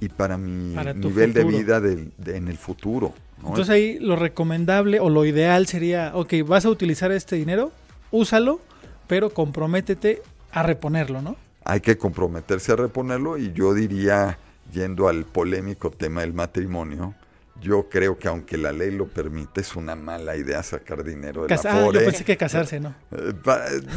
y 0.00 0.08
para 0.08 0.36
mi 0.36 0.74
Para 0.74 0.92
nivel 0.92 1.32
de 1.32 1.44
vida 1.44 1.80
del- 1.80 2.12
de- 2.18 2.36
en 2.36 2.48
el 2.48 2.58
futuro. 2.58 3.14
¿no? 3.42 3.48
Entonces 3.48 3.70
ahí 3.70 3.98
lo 3.98 4.16
recomendable 4.16 5.00
o 5.00 5.08
lo 5.10 5.24
ideal 5.24 5.66
sería, 5.66 6.12
ok, 6.14 6.34
vas 6.46 6.64
a 6.66 6.70
utilizar 6.70 7.10
este 7.12 7.36
dinero, 7.36 7.72
úsalo, 8.10 8.60
pero 9.06 9.30
comprométete 9.30 10.22
a 10.52 10.62
reponerlo, 10.62 11.20
¿no? 11.22 11.36
hay 11.66 11.80
que 11.80 11.96
comprometerse 11.96 12.72
a 12.72 12.76
reponerlo 12.76 13.38
y 13.38 13.52
yo 13.54 13.72
diría, 13.72 14.36
yendo 14.72 15.08
al 15.08 15.24
polémico 15.24 15.90
tema 15.90 16.20
del 16.20 16.34
matrimonio, 16.34 17.14
yo 17.60 17.88
creo 17.88 18.18
que 18.18 18.28
aunque 18.28 18.56
la 18.58 18.72
ley 18.72 18.90
lo 18.90 19.06
permite, 19.06 19.60
es 19.60 19.76
una 19.76 19.94
mala 19.94 20.36
idea 20.36 20.62
sacar 20.62 21.02
dinero 21.04 21.42
de 21.42 21.48
Casa- 21.48 21.68
la 21.70 21.74
ah, 21.74 21.78
yo 21.78 21.84
FORE. 21.86 22.00
pensé 22.04 22.24
que 22.24 22.36
casarse, 22.36 22.80
¿no? 22.80 22.94
Eh, 23.12 23.32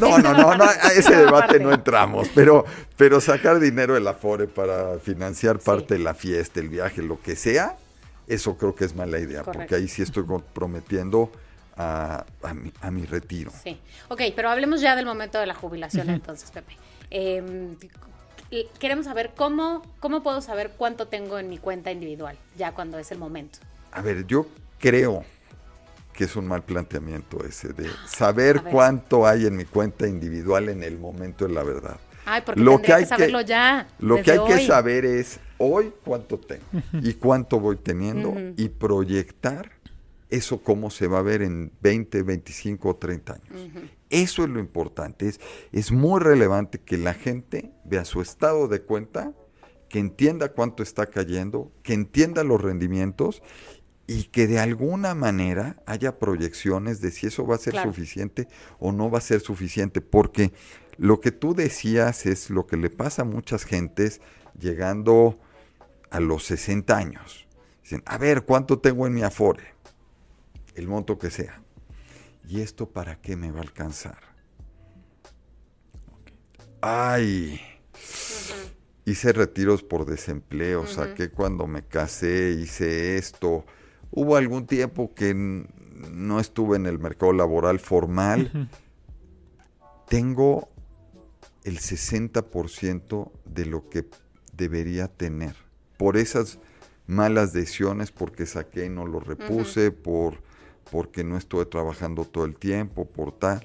No, 0.00 0.18
no, 0.18 0.32
no, 0.32 0.54
no, 0.56 0.64
a 0.64 0.92
ese 0.94 1.14
debate 1.16 1.58
no 1.60 1.72
entramos, 1.72 2.28
pero, 2.34 2.64
pero 2.96 3.20
sacar 3.20 3.58
dinero 3.60 3.94
de 3.94 4.00
la 4.00 4.14
FORE 4.14 4.46
para 4.46 4.98
financiar 5.00 5.58
parte 5.58 5.94
de 5.94 6.00
la 6.00 6.14
fiesta, 6.14 6.60
el 6.60 6.68
viaje, 6.68 7.02
lo 7.02 7.20
que 7.20 7.36
sea, 7.36 7.76
eso 8.26 8.56
creo 8.56 8.74
que 8.74 8.84
es 8.84 8.94
mala 8.94 9.18
idea, 9.18 9.42
Correcto. 9.42 9.58
porque 9.60 9.74
ahí 9.74 9.88
sí 9.88 10.02
estoy 10.02 10.24
comprometiendo 10.24 11.30
a, 11.76 12.24
a 12.42 12.54
mi, 12.54 12.72
a 12.80 12.90
mi 12.90 13.04
retiro. 13.06 13.50
Sí. 13.62 13.78
Ok, 14.08 14.22
pero 14.34 14.50
hablemos 14.50 14.80
ya 14.80 14.96
del 14.96 15.06
momento 15.06 15.38
de 15.38 15.46
la 15.46 15.54
jubilación 15.54 16.10
entonces, 16.10 16.50
Pepe. 16.50 16.76
Eh, 17.10 17.42
queremos 18.78 19.06
saber 19.06 19.32
cómo, 19.36 19.82
cómo 20.00 20.22
puedo 20.22 20.40
saber 20.40 20.72
cuánto 20.76 21.06
tengo 21.08 21.38
en 21.38 21.48
mi 21.48 21.58
cuenta 21.58 21.90
individual, 21.92 22.36
ya 22.56 22.72
cuando 22.72 22.98
es 22.98 23.10
el 23.12 23.18
momento. 23.18 23.58
A 23.92 24.02
ver, 24.02 24.26
yo 24.26 24.46
creo 24.78 25.24
que 26.12 26.24
es 26.24 26.34
un 26.36 26.46
mal 26.48 26.62
planteamiento 26.62 27.44
ese 27.44 27.72
de 27.72 27.88
saber 28.06 28.58
A 28.58 28.62
ver. 28.62 28.72
cuánto 28.72 29.26
hay 29.26 29.46
en 29.46 29.56
mi 29.56 29.64
cuenta 29.64 30.06
individual 30.06 30.68
en 30.68 30.82
el 30.82 30.98
momento 30.98 31.46
de 31.46 31.54
la 31.54 31.62
verdad. 31.62 31.96
Ay, 32.24 32.42
porque 32.44 32.60
Lo 32.60 32.82
que 32.82 32.92
hay 32.92 33.04
que- 33.04 33.08
saberlo 33.08 33.40
ya. 33.40 33.88
Lo 34.00 34.20
que 34.22 34.32
hay 34.32 34.44
que 34.44 34.66
saber 34.66 35.04
es 35.06 35.40
hoy 35.58 35.92
cuánto 36.04 36.38
tengo 36.38 36.64
y 37.02 37.14
cuánto 37.14 37.58
voy 37.60 37.76
teniendo 37.76 38.34
y 38.56 38.68
proyectar 38.68 39.70
eso 40.30 40.62
cómo 40.62 40.90
se 40.90 41.06
va 41.06 41.18
a 41.18 41.22
ver 41.22 41.42
en 41.42 41.72
20, 41.80 42.22
25 42.22 42.88
o 42.88 42.96
30 42.96 43.32
años. 43.32 43.70
Eso 44.10 44.44
es 44.44 44.50
lo 44.50 44.60
importante. 44.60 45.28
Es, 45.28 45.40
es 45.72 45.92
muy 45.92 46.20
relevante 46.20 46.78
que 46.78 46.98
la 46.98 47.14
gente 47.14 47.72
vea 47.84 48.04
su 48.04 48.20
estado 48.20 48.68
de 48.68 48.82
cuenta, 48.82 49.32
que 49.88 49.98
entienda 49.98 50.52
cuánto 50.52 50.82
está 50.82 51.06
cayendo, 51.06 51.72
que 51.82 51.94
entienda 51.94 52.44
los 52.44 52.60
rendimientos 52.60 53.42
y 54.06 54.24
que 54.24 54.46
de 54.46 54.58
alguna 54.58 55.14
manera 55.14 55.82
haya 55.86 56.18
proyecciones 56.18 57.00
de 57.00 57.10
si 57.10 57.26
eso 57.26 57.46
va 57.46 57.56
a 57.56 57.58
ser 57.58 57.80
suficiente 57.82 58.48
o 58.78 58.90
no 58.90 59.10
va 59.10 59.18
a 59.18 59.22
ser 59.22 59.40
suficiente, 59.40 60.00
porque 60.00 60.52
lo 60.96 61.20
que 61.20 61.30
tú 61.30 61.54
decías 61.54 62.26
es 62.26 62.50
lo 62.50 62.66
que 62.66 62.76
le 62.76 62.90
pasa 62.90 63.22
a 63.22 63.26
muchas 63.26 63.64
gentes 63.64 64.20
llegando 64.58 65.38
a 66.10 66.20
los 66.20 66.44
60 66.44 66.96
años. 66.96 67.46
Dicen, 67.82 68.02
a 68.06 68.18
ver, 68.18 68.42
¿cuánto 68.42 68.78
tengo 68.78 69.06
en 69.06 69.14
mi 69.14 69.22
Afore? 69.22 69.62
El 70.78 70.86
monto 70.86 71.18
que 71.18 71.28
sea. 71.28 71.60
¿Y 72.48 72.60
esto 72.60 72.88
para 72.88 73.20
qué 73.20 73.34
me 73.34 73.50
va 73.50 73.58
a 73.58 73.62
alcanzar? 73.62 74.20
Ay, 76.80 77.60
hice 79.04 79.32
retiros 79.32 79.82
por 79.82 80.06
desempleo, 80.06 80.86
saqué 80.86 81.30
cuando 81.30 81.66
me 81.66 81.82
casé, 81.82 82.52
hice 82.52 83.16
esto. 83.16 83.66
Hubo 84.12 84.36
algún 84.36 84.68
tiempo 84.68 85.12
que 85.14 85.34
no 85.34 86.38
estuve 86.38 86.76
en 86.76 86.86
el 86.86 87.00
mercado 87.00 87.32
laboral 87.32 87.80
formal. 87.80 88.70
Tengo 90.06 90.68
el 91.64 91.80
60% 91.80 93.32
de 93.46 93.66
lo 93.66 93.90
que 93.90 94.08
debería 94.52 95.08
tener. 95.08 95.56
Por 95.96 96.16
esas 96.16 96.60
malas 97.08 97.52
decisiones, 97.52 98.12
porque 98.12 98.46
saqué 98.46 98.86
y 98.86 98.90
no 98.90 99.06
lo 99.06 99.18
repuse, 99.18 99.90
por, 99.90 100.46
porque 100.90 101.24
no 101.24 101.36
estuve 101.36 101.66
trabajando 101.66 102.24
todo 102.24 102.44
el 102.44 102.56
tiempo, 102.56 103.04
por 103.06 103.32
tal 103.32 103.62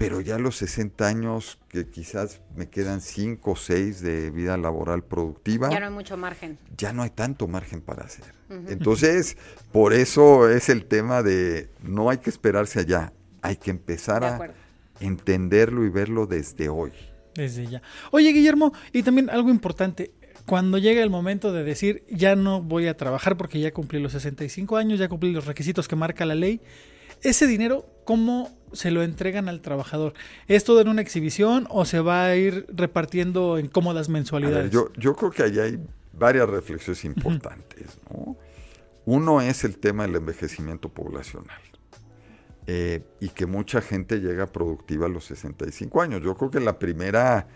pero 0.00 0.22
ya 0.22 0.36
a 0.36 0.38
los 0.38 0.56
60 0.56 1.06
años, 1.06 1.58
que 1.68 1.86
quizás 1.90 2.40
me 2.56 2.70
quedan 2.70 3.02
5 3.02 3.50
o 3.50 3.54
6 3.54 4.00
de 4.00 4.30
vida 4.30 4.56
laboral 4.56 5.04
productiva. 5.04 5.68
Ya 5.68 5.78
no 5.78 5.86
hay 5.88 5.92
mucho 5.92 6.16
margen. 6.16 6.56
Ya 6.74 6.94
no 6.94 7.02
hay 7.02 7.10
tanto 7.10 7.46
margen 7.46 7.82
para 7.82 8.04
hacer. 8.04 8.24
Entonces, 8.48 9.36
por 9.72 9.92
eso 9.92 10.48
es 10.48 10.70
el 10.70 10.86
tema 10.86 11.22
de 11.22 11.68
no 11.82 12.08
hay 12.08 12.16
que 12.16 12.30
esperarse 12.30 12.80
allá, 12.80 13.12
hay 13.42 13.56
que 13.56 13.70
empezar 13.70 14.24
a 14.24 14.54
entenderlo 15.00 15.84
y 15.84 15.90
verlo 15.90 16.26
desde 16.26 16.70
hoy. 16.70 16.92
Desde 17.34 17.66
ya. 17.66 17.82
Oye, 18.10 18.32
Guillermo, 18.32 18.72
y 18.94 19.02
también 19.02 19.28
algo 19.28 19.50
importante, 19.50 20.12
cuando 20.50 20.78
llega 20.78 21.00
el 21.00 21.10
momento 21.10 21.52
de 21.52 21.62
decir, 21.62 22.02
ya 22.10 22.34
no 22.34 22.60
voy 22.60 22.88
a 22.88 22.96
trabajar 22.96 23.36
porque 23.36 23.60
ya 23.60 23.72
cumplí 23.72 24.00
los 24.00 24.10
65 24.10 24.76
años, 24.78 24.98
ya 24.98 25.08
cumplí 25.08 25.30
los 25.30 25.46
requisitos 25.46 25.86
que 25.86 25.94
marca 25.94 26.26
la 26.26 26.34
ley, 26.34 26.60
ese 27.22 27.46
dinero, 27.46 27.86
¿cómo 28.04 28.50
se 28.72 28.90
lo 28.90 29.04
entregan 29.04 29.48
al 29.48 29.60
trabajador? 29.60 30.12
¿Es 30.48 30.64
todo 30.64 30.80
en 30.80 30.88
una 30.88 31.02
exhibición 31.02 31.68
o 31.70 31.84
se 31.84 32.00
va 32.00 32.24
a 32.24 32.34
ir 32.34 32.66
repartiendo 32.68 33.58
en 33.58 33.68
cómodas 33.68 34.08
mensualidades? 34.08 34.72
yo, 34.72 34.92
yo 34.94 35.14
creo 35.14 35.30
que 35.30 35.44
allá 35.44 35.62
hay 35.62 35.78
varias 36.12 36.48
reflexiones 36.48 37.04
importantes. 37.04 38.00
Uno 39.04 39.40
es 39.40 39.62
el 39.62 39.78
tema 39.78 40.04
del 40.04 40.16
envejecimiento 40.16 40.88
poblacional. 40.88 41.62
Eh, 42.66 43.04
y 43.20 43.28
que 43.28 43.46
mucha 43.46 43.80
gente 43.82 44.18
llega 44.18 44.46
productiva 44.46 45.06
a 45.06 45.08
los 45.08 45.26
65 45.26 46.02
años. 46.02 46.22
Yo 46.24 46.34
creo 46.34 46.50
que 46.50 46.58
la 46.58 46.80
primera 46.80 47.46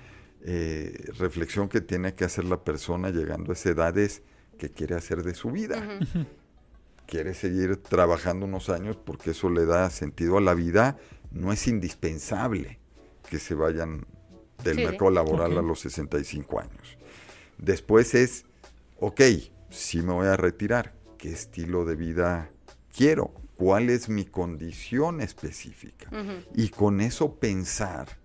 eh, 0.47 1.11
reflexión 1.19 1.71
que 1.71 1.81
tiene 1.81 2.15
que 2.15 2.27
hacer 2.27 2.45
la 2.45 2.63
persona 2.63 3.09
llegando 3.09 3.51
a 3.51 3.55
esa 3.55 3.71
edad 3.71 3.97
es 3.97 4.21
qué 4.59 4.69
quiere 4.69 4.95
hacer 4.95 5.23
de 5.23 5.35
su 5.35 5.51
vida. 5.51 5.99
Quiere 7.07 7.35
seguir 7.35 7.77
trabajando 7.79 8.45
unos 8.47 8.69
años 8.69 8.97
porque 8.97 9.31
eso 9.31 9.49
le 9.49 9.65
da 9.65 9.89
sentido 9.91 10.39
a 10.39 10.41
la 10.41 10.55
vida, 10.55 10.99
no 11.31 11.53
es 11.53 11.67
indispensable 11.67 12.79
que 13.29 13.39
se 13.39 13.55
vayan 13.55 14.07
del 14.63 14.77
mercado 14.77 15.11
laboral 15.11 15.57
a 15.59 15.63
los 15.63 15.81
65 15.81 16.61
años. 16.61 16.99
Después 17.59 18.15
es, 18.15 18.45
ok, 19.01 19.21
si 19.71 20.03
me 20.03 20.13
voy 20.13 20.27
a 20.27 20.37
retirar, 20.37 20.95
¿qué 21.19 21.33
estilo 21.33 21.85
de 21.85 21.97
vida 21.97 22.51
quiero? 22.95 23.33
¿Cuál 23.57 23.91
es 23.91 24.09
mi 24.09 24.25
condición 24.25 25.21
específica? 25.21 26.11
Y 26.55 26.69
con 26.69 27.01
eso 27.01 27.35
pensar 27.37 28.24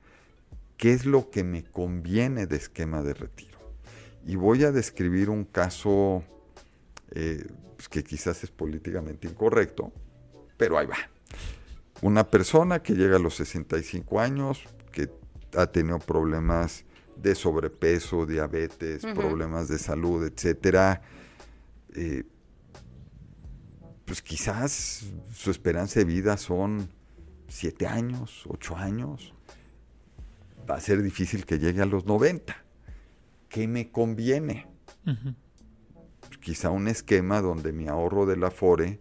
qué 0.80 0.94
es 0.94 1.06
lo 1.06 1.30
que 1.30 1.44
me 1.44 1.66
conviene 1.66 2.48
de 2.48 2.56
esquema 2.56 3.04
de 3.04 3.14
retiro. 3.14 3.60
Y 4.26 4.38
voy 4.38 4.64
a 4.64 4.72
describir 4.72 5.30
un 5.30 5.44
caso 5.44 6.24
eh, 7.12 7.46
pues, 7.76 7.90
que 7.90 8.02
quizás 8.02 8.46
es 8.46 8.50
políticamente 8.50 9.28
incorrecto, 9.28 9.92
pero 10.56 10.78
ahí 10.78 10.88
va. 10.88 10.96
Una 12.02 12.32
persona 12.32 12.82
que 12.82 12.94
llega 12.94 13.18
a 13.18 13.20
los 13.20 13.36
65 13.36 14.22
años, 14.22 14.64
que 14.94 15.12
ha 15.58 15.68
tenido 15.68 16.00
problemas 16.00 16.86
de 17.18 17.36
sobrepeso, 17.36 18.26
diabetes, 18.26 19.06
problemas 19.14 19.68
de 19.68 19.80
salud, 19.80 20.26
etcétera, 20.26 21.02
eh, 21.94 22.24
pues 24.06 24.22
quizás 24.22 25.04
su 25.34 25.52
esperanza 25.52 26.00
de 26.00 26.06
vida 26.06 26.38
son 26.38 26.90
7 27.50 27.86
años, 27.86 28.46
8 28.48 28.78
años. 28.78 29.34
Va 30.70 30.76
a 30.76 30.80
ser 30.80 31.02
difícil 31.02 31.46
que 31.46 31.58
llegue 31.58 31.82
a 31.82 31.86
los 31.86 32.06
90. 32.06 32.56
¿Qué 33.50 33.68
me 33.68 33.92
conviene? 33.92 34.68
quizá 36.42 36.70
un 36.70 36.88
esquema 36.88 37.42
donde 37.42 37.72
mi 37.72 37.88
ahorro 37.88 38.26
de 38.26 38.38
la 38.38 38.52
FORE 38.52 39.00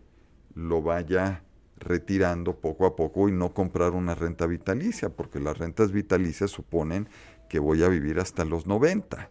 lo 0.55 0.83
vaya 0.83 1.45
retirando 1.77 2.61
poco 2.61 2.87
a 2.87 2.97
poco 2.97 3.29
y 3.29 3.33
no 3.33 3.55
comprar 3.55 3.93
una 3.93 4.15
renta 4.15 4.47
vitalicia, 4.47 5.11
porque 5.11 5.39
las 5.39 5.57
rentas 5.57 5.93
vitalicias 5.93 6.51
suponen 6.51 7.09
que 7.49 7.59
voy 7.59 7.83
a 7.85 7.89
vivir 7.89 8.19
hasta 8.19 8.45
los 8.45 8.67
90. 8.67 9.31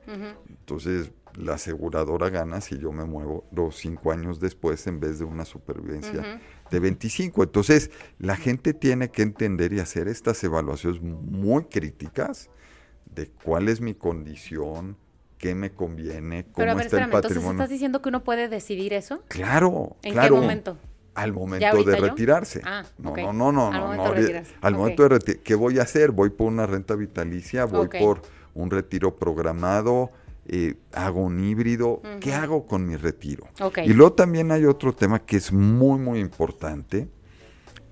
Entonces, 0.49 1.11
la 1.35 1.55
aseguradora 1.55 2.29
gana 2.29 2.61
si 2.61 2.79
yo 2.79 2.91
me 2.91 3.05
muevo 3.05 3.45
los 3.51 3.75
cinco 3.75 4.11
años 4.11 4.39
después 4.39 4.87
en 4.87 4.99
vez 4.99 5.19
de 5.19 5.25
una 5.25 5.45
supervivencia 5.45 6.41
de 6.71 6.79
25. 6.79 7.43
Entonces, 7.43 7.91
la 8.19 8.35
gente 8.35 8.73
tiene 8.73 9.09
que 9.09 9.21
entender 9.21 9.73
y 9.73 9.79
hacer 9.79 10.07
estas 10.07 10.43
evaluaciones 10.43 11.01
muy 11.01 11.65
críticas 11.65 12.49
de 13.13 13.27
cuál 13.27 13.69
es 13.69 13.81
mi 13.81 13.93
condición, 13.93 14.97
qué 15.37 15.55
me 15.55 15.71
conviene, 15.71 16.43
cómo 16.43 16.55
Pero 16.57 16.71
a 16.71 16.75
ver, 16.75 16.85
está 16.85 16.97
el 17.03 17.09
patrimonio. 17.09 17.37
Entonces, 17.37 17.51
¿estás 17.51 17.69
diciendo 17.69 18.01
que 18.01 18.09
uno 18.09 18.23
puede 18.23 18.47
decidir 18.47 18.93
eso? 18.93 19.23
Claro, 19.27 19.97
¿En 20.03 20.13
claro. 20.13 20.35
qué 20.35 20.41
momento? 20.41 20.77
Al 21.15 21.33
momento 21.33 21.83
de 21.83 21.95
retirarse. 21.95 22.61
Ah, 22.63 22.83
no, 22.99 23.15
no, 23.15 23.33
no, 23.33 23.51
no, 23.51 23.67
Al 23.67 23.73
no, 23.73 23.85
momento 23.87 24.03
no, 24.03 24.13
de 24.13 24.21
retirarse. 24.21 24.53
Al 24.61 24.73
momento 24.75 25.03
de 25.03 25.09
retirarse, 25.09 25.43
¿qué 25.43 25.55
voy 25.55 25.79
a 25.79 25.81
hacer? 25.83 26.11
Voy 26.11 26.29
por 26.29 26.47
una 26.47 26.67
renta 26.67 26.95
vitalicia, 26.95 27.65
voy 27.65 27.87
Ok. 27.87 27.95
por 27.99 28.21
un 28.53 28.69
retiro 28.69 29.15
programado, 29.15 30.11
eh, 30.49 30.75
hago 30.93 31.21
un 31.21 31.43
híbrido. 31.43 32.01
¿Qué 32.21 32.33
hago 32.33 32.65
con 32.65 32.87
mi 32.87 32.95
retiro? 32.95 33.47
Y 33.83 33.93
luego 33.93 34.13
también 34.13 34.51
hay 34.51 34.65
otro 34.65 34.93
tema 34.93 35.19
que 35.19 35.37
es 35.37 35.51
muy, 35.51 35.99
muy 35.99 36.19
importante. 36.19 37.09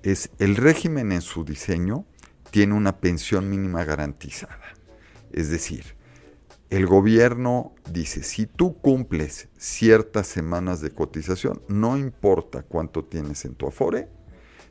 Es 0.02 0.30
el 0.38 0.56
régimen 0.56 1.12
en 1.12 1.20
su 1.20 1.44
diseño 1.44 2.06
tiene 2.50 2.74
una 2.74 2.98
pensión 2.98 3.50
mínima 3.50 3.84
garantizada. 3.84 4.74
Es 5.32 5.50
decir, 5.50 5.96
el 6.70 6.86
gobierno 6.86 7.74
dice, 7.90 8.22
si 8.22 8.46
tú 8.46 8.78
cumples 8.78 9.48
ciertas 9.58 10.26
semanas 10.26 10.80
de 10.80 10.90
cotización, 10.90 11.60
no 11.68 11.96
importa 11.98 12.62
cuánto 12.62 13.04
tienes 13.04 13.44
en 13.44 13.54
tu 13.54 13.66
afore, 13.66 14.08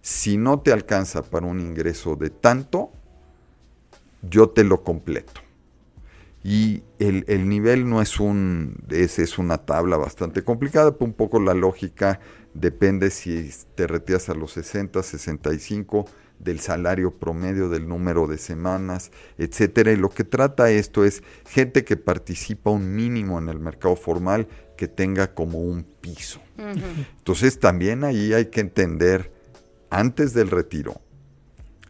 si 0.02 0.38
no 0.38 0.62
te 0.62 0.72
alcanza 0.72 1.22
para 1.22 1.46
un 1.46 1.60
ingreso 1.60 2.16
de 2.16 2.32
tanto, 2.32 2.92
yo 4.24 4.50
te 4.50 4.64
lo 4.64 4.84
completo. 4.84 5.45
Y 6.48 6.84
el, 7.00 7.26
el 7.28 7.50
nivel 7.50 7.90
no 7.90 8.04
es 8.04 8.20
un, 8.20 8.76
es, 8.90 9.18
es 9.18 9.40
una 9.40 9.66
tabla 9.66 9.98
bastante 9.98 10.44
complicada, 10.44 10.92
pero 10.92 11.06
un 11.06 11.14
poco 11.14 11.40
la 11.40 11.56
lógica 11.56 12.20
depende 12.54 13.10
si 13.10 13.50
te 13.74 13.88
retiras 13.88 14.30
a 14.30 14.36
los 14.36 14.52
60, 14.52 15.02
65, 15.02 16.06
del 16.38 16.60
salario 16.60 17.18
promedio, 17.18 17.68
del 17.68 17.88
número 17.88 18.28
de 18.28 18.38
semanas, 18.38 19.10
etcétera. 19.40 19.92
Y 19.92 19.96
lo 19.96 20.10
que 20.10 20.24
trata 20.24 20.70
esto 20.70 21.04
es 21.04 21.24
gente 21.48 21.84
que 21.84 21.98
participa 21.98 22.70
un 22.70 22.94
mínimo 22.94 23.40
en 23.40 23.50
el 23.50 23.60
mercado 23.60 23.96
formal 23.96 24.48
que 24.78 24.88
tenga 24.88 25.34
como 25.34 25.62
un 25.62 25.84
piso. 26.00 26.42
Entonces 27.18 27.60
también 27.60 28.04
ahí 28.04 28.34
hay 28.34 28.52
que 28.52 28.62
entender 28.62 29.32
antes 29.90 30.36
del 30.36 30.52
retiro 30.52 31.02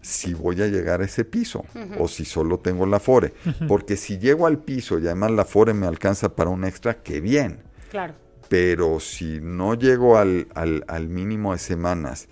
si 0.05 0.33
voy 0.33 0.61
a 0.61 0.67
llegar 0.67 1.01
a 1.01 1.05
ese 1.05 1.25
piso 1.25 1.65
o 1.99 2.07
si 2.07 2.25
solo 2.25 2.59
tengo 2.59 2.85
la 2.85 2.99
FORE. 2.99 3.33
Porque 3.67 3.97
si 3.97 4.17
llego 4.19 4.45
al 4.47 4.59
piso 4.59 4.99
y 4.99 5.05
además 5.05 5.31
la 5.31 5.45
FORE 5.45 5.73
me 5.73 5.87
alcanza 5.87 6.35
para 6.35 6.49
un 6.49 6.63
extra, 6.63 7.01
qué 7.01 7.21
bien. 7.21 7.63
Claro. 7.89 8.13
Pero 8.47 8.99
si 8.99 9.39
no 9.41 9.73
llego 9.73 10.17
al, 10.17 10.47
al- 10.53 10.85
al 10.87 11.07
mínimo 11.09 11.53
de 11.53 11.57
semanas 11.59 12.27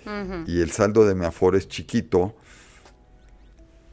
y 0.47 0.61
el 0.61 0.69
saldo 0.71 1.05
de 1.07 1.15
mi 1.15 1.25
aforo 1.25 1.57
es 1.57 1.67
chiquito, 1.67 2.35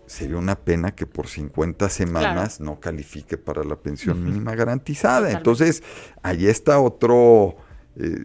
sería 0.06 0.36
una 0.36 0.56
pena 0.56 0.94
que 0.94 1.06
por 1.06 1.28
50 1.28 1.88
semanas 1.88 2.60
no 2.60 2.80
califique 2.80 3.38
para 3.38 3.62
la 3.64 3.76
pensión 3.76 4.22
mínima 4.24 4.54
garantizada. 4.54 5.28
Totalmente. 5.28 5.38
Entonces, 5.38 5.82
ahí 6.22 6.46
está 6.48 6.80
otro 6.80 7.56
eh, 7.96 8.18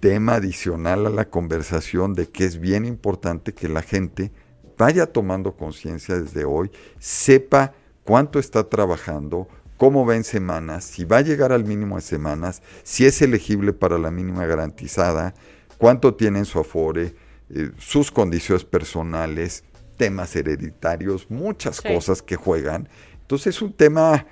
tema 0.00 0.36
adicional 0.36 1.04
a 1.06 1.10
la 1.10 1.28
conversación 1.28 2.14
de 2.14 2.28
que 2.30 2.44
es 2.44 2.58
bien 2.60 2.84
importante 2.86 3.52
que 3.54 3.68
la 3.68 3.82
gente 3.82 4.30
vaya 4.76 5.06
tomando 5.06 5.56
conciencia 5.56 6.18
desde 6.18 6.44
hoy, 6.44 6.70
sepa 6.98 7.74
cuánto 8.04 8.38
está 8.38 8.68
trabajando, 8.68 9.48
cómo 9.76 10.06
va 10.06 10.16
en 10.16 10.24
semanas, 10.24 10.84
si 10.84 11.04
va 11.04 11.18
a 11.18 11.22
llegar 11.22 11.52
al 11.52 11.64
mínimo 11.64 11.96
de 11.96 12.02
semanas, 12.02 12.62
si 12.82 13.04
es 13.06 13.20
elegible 13.22 13.72
para 13.72 13.98
la 13.98 14.10
mínima 14.10 14.46
garantizada, 14.46 15.34
cuánto 15.78 16.14
tiene 16.14 16.40
en 16.40 16.44
su 16.44 16.58
afore, 16.58 17.14
eh, 17.50 17.70
sus 17.78 18.10
condiciones 18.10 18.64
personales, 18.64 19.64
temas 19.96 20.34
hereditarios, 20.36 21.30
muchas 21.30 21.80
cosas 21.80 22.22
que 22.22 22.36
juegan. 22.36 22.88
Entonces 23.22 23.56
es 23.56 23.62
un 23.62 23.72
tema 23.72 24.26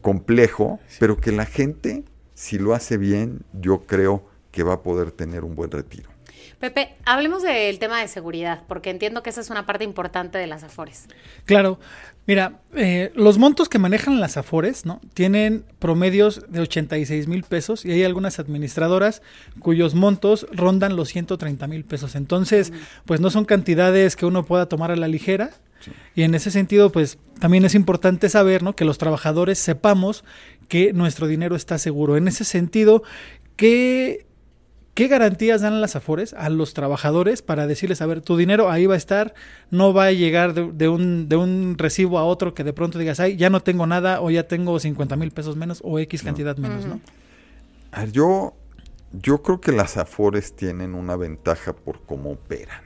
complejo, 0.00 0.80
pero 0.98 1.16
que 1.16 1.32
la 1.32 1.46
gente, 1.46 2.04
si 2.34 2.58
lo 2.58 2.74
hace 2.74 2.96
bien, 2.96 3.44
yo 3.52 3.86
creo 3.86 4.24
que 4.50 4.62
va 4.62 4.74
a 4.74 4.82
poder 4.82 5.12
tener 5.12 5.44
un 5.44 5.54
buen 5.54 5.70
retiro. 5.70 6.11
Pepe, 6.58 6.94
hablemos 7.04 7.42
del 7.42 7.78
tema 7.78 8.00
de 8.00 8.08
seguridad, 8.08 8.62
porque 8.68 8.90
entiendo 8.90 9.22
que 9.22 9.30
esa 9.30 9.40
es 9.40 9.50
una 9.50 9.66
parte 9.66 9.84
importante 9.84 10.38
de 10.38 10.46
las 10.46 10.62
Afores. 10.62 11.06
Claro, 11.44 11.78
mira, 12.26 12.60
eh, 12.74 13.10
los 13.14 13.38
montos 13.38 13.68
que 13.68 13.78
manejan 13.78 14.20
las 14.20 14.36
Afores, 14.36 14.86
¿no? 14.86 15.00
Tienen 15.14 15.64
promedios 15.78 16.44
de 16.48 16.60
86 16.60 17.28
mil 17.28 17.42
pesos 17.42 17.84
y 17.84 17.92
hay 17.92 18.04
algunas 18.04 18.38
administradoras 18.38 19.22
cuyos 19.58 19.94
montos 19.94 20.46
rondan 20.52 20.96
los 20.96 21.08
130 21.08 21.66
mil 21.66 21.84
pesos. 21.84 22.14
Entonces, 22.14 22.72
pues 23.04 23.20
no 23.20 23.30
son 23.30 23.44
cantidades 23.44 24.16
que 24.16 24.26
uno 24.26 24.44
pueda 24.44 24.66
tomar 24.66 24.90
a 24.90 24.96
la 24.96 25.08
ligera. 25.08 25.50
Y 26.14 26.22
en 26.22 26.34
ese 26.34 26.52
sentido, 26.52 26.92
pues 26.92 27.18
también 27.40 27.64
es 27.64 27.74
importante 27.74 28.28
saber, 28.28 28.62
¿no? 28.62 28.76
Que 28.76 28.84
los 28.84 28.98
trabajadores 28.98 29.58
sepamos 29.58 30.24
que 30.68 30.92
nuestro 30.92 31.26
dinero 31.26 31.56
está 31.56 31.76
seguro. 31.78 32.16
En 32.16 32.28
ese 32.28 32.44
sentido, 32.44 33.02
¿qué 33.56 34.26
¿Qué 34.94 35.08
garantías 35.08 35.62
dan 35.62 35.80
las 35.80 35.96
Afores 35.96 36.34
a 36.34 36.50
los 36.50 36.74
trabajadores 36.74 37.40
para 37.40 37.66
decirles, 37.66 38.02
a 38.02 38.06
ver, 38.06 38.20
tu 38.20 38.36
dinero 38.36 38.70
ahí 38.70 38.84
va 38.84 38.92
a 38.94 38.98
estar, 38.98 39.32
no 39.70 39.94
va 39.94 40.06
a 40.06 40.12
llegar 40.12 40.52
de, 40.52 40.88
un, 40.88 41.30
de 41.30 41.36
un 41.36 41.76
recibo 41.78 42.18
a 42.18 42.24
otro 42.24 42.52
que 42.52 42.62
de 42.62 42.74
pronto 42.74 42.98
digas, 42.98 43.18
ay, 43.18 43.36
ya 43.36 43.48
no 43.48 43.62
tengo 43.62 43.86
nada 43.86 44.20
o 44.20 44.30
ya 44.30 44.46
tengo 44.48 44.78
50 44.78 45.16
mil 45.16 45.30
pesos 45.30 45.56
menos 45.56 45.80
o 45.82 45.98
X 45.98 46.22
cantidad 46.22 46.58
menos, 46.58 46.84
¿no? 46.84 47.00
yo, 48.12 48.54
yo 49.12 49.42
creo 49.42 49.62
que 49.62 49.72
las 49.72 49.96
Afores 49.96 50.54
tienen 50.54 50.94
una 50.94 51.16
ventaja 51.16 51.72
por 51.72 52.02
cómo 52.02 52.32
operan. 52.32 52.82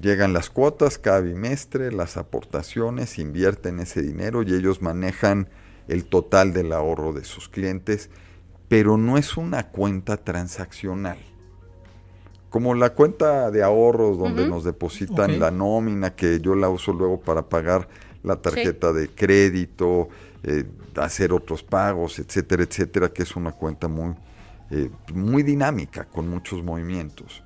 Llegan 0.00 0.32
las 0.32 0.50
cuotas 0.50 0.98
cada 0.98 1.20
bimestre, 1.20 1.90
las 1.90 2.16
aportaciones, 2.16 3.18
invierten 3.18 3.80
ese 3.80 4.02
dinero 4.02 4.42
y 4.42 4.54
ellos 4.54 4.82
manejan 4.82 5.48
el 5.88 6.04
total 6.04 6.52
del 6.52 6.72
ahorro 6.72 7.12
de 7.12 7.24
sus 7.24 7.48
clientes 7.48 8.08
pero 8.70 8.96
no 8.96 9.18
es 9.18 9.36
una 9.36 9.66
cuenta 9.66 10.16
transaccional. 10.16 11.18
Como 12.50 12.76
la 12.76 12.90
cuenta 12.90 13.50
de 13.50 13.64
ahorros 13.64 14.16
donde 14.16 14.46
nos 14.46 14.62
depositan 14.62 15.40
la 15.40 15.50
nómina, 15.50 16.14
que 16.14 16.38
yo 16.38 16.54
la 16.54 16.68
uso 16.68 16.92
luego 16.92 17.20
para 17.20 17.48
pagar 17.48 17.88
la 18.22 18.36
tarjeta 18.36 18.92
de 18.92 19.08
crédito, 19.08 20.08
eh, 20.44 20.66
hacer 20.94 21.32
otros 21.32 21.64
pagos, 21.64 22.20
etcétera, 22.20 22.62
etcétera, 22.62 23.12
que 23.12 23.24
es 23.24 23.34
una 23.34 23.50
cuenta 23.50 23.88
muy, 23.88 24.14
eh, 24.70 24.88
muy 25.12 25.42
dinámica, 25.42 26.04
con 26.04 26.28
muchos 26.28 26.62
movimientos. 26.62 27.42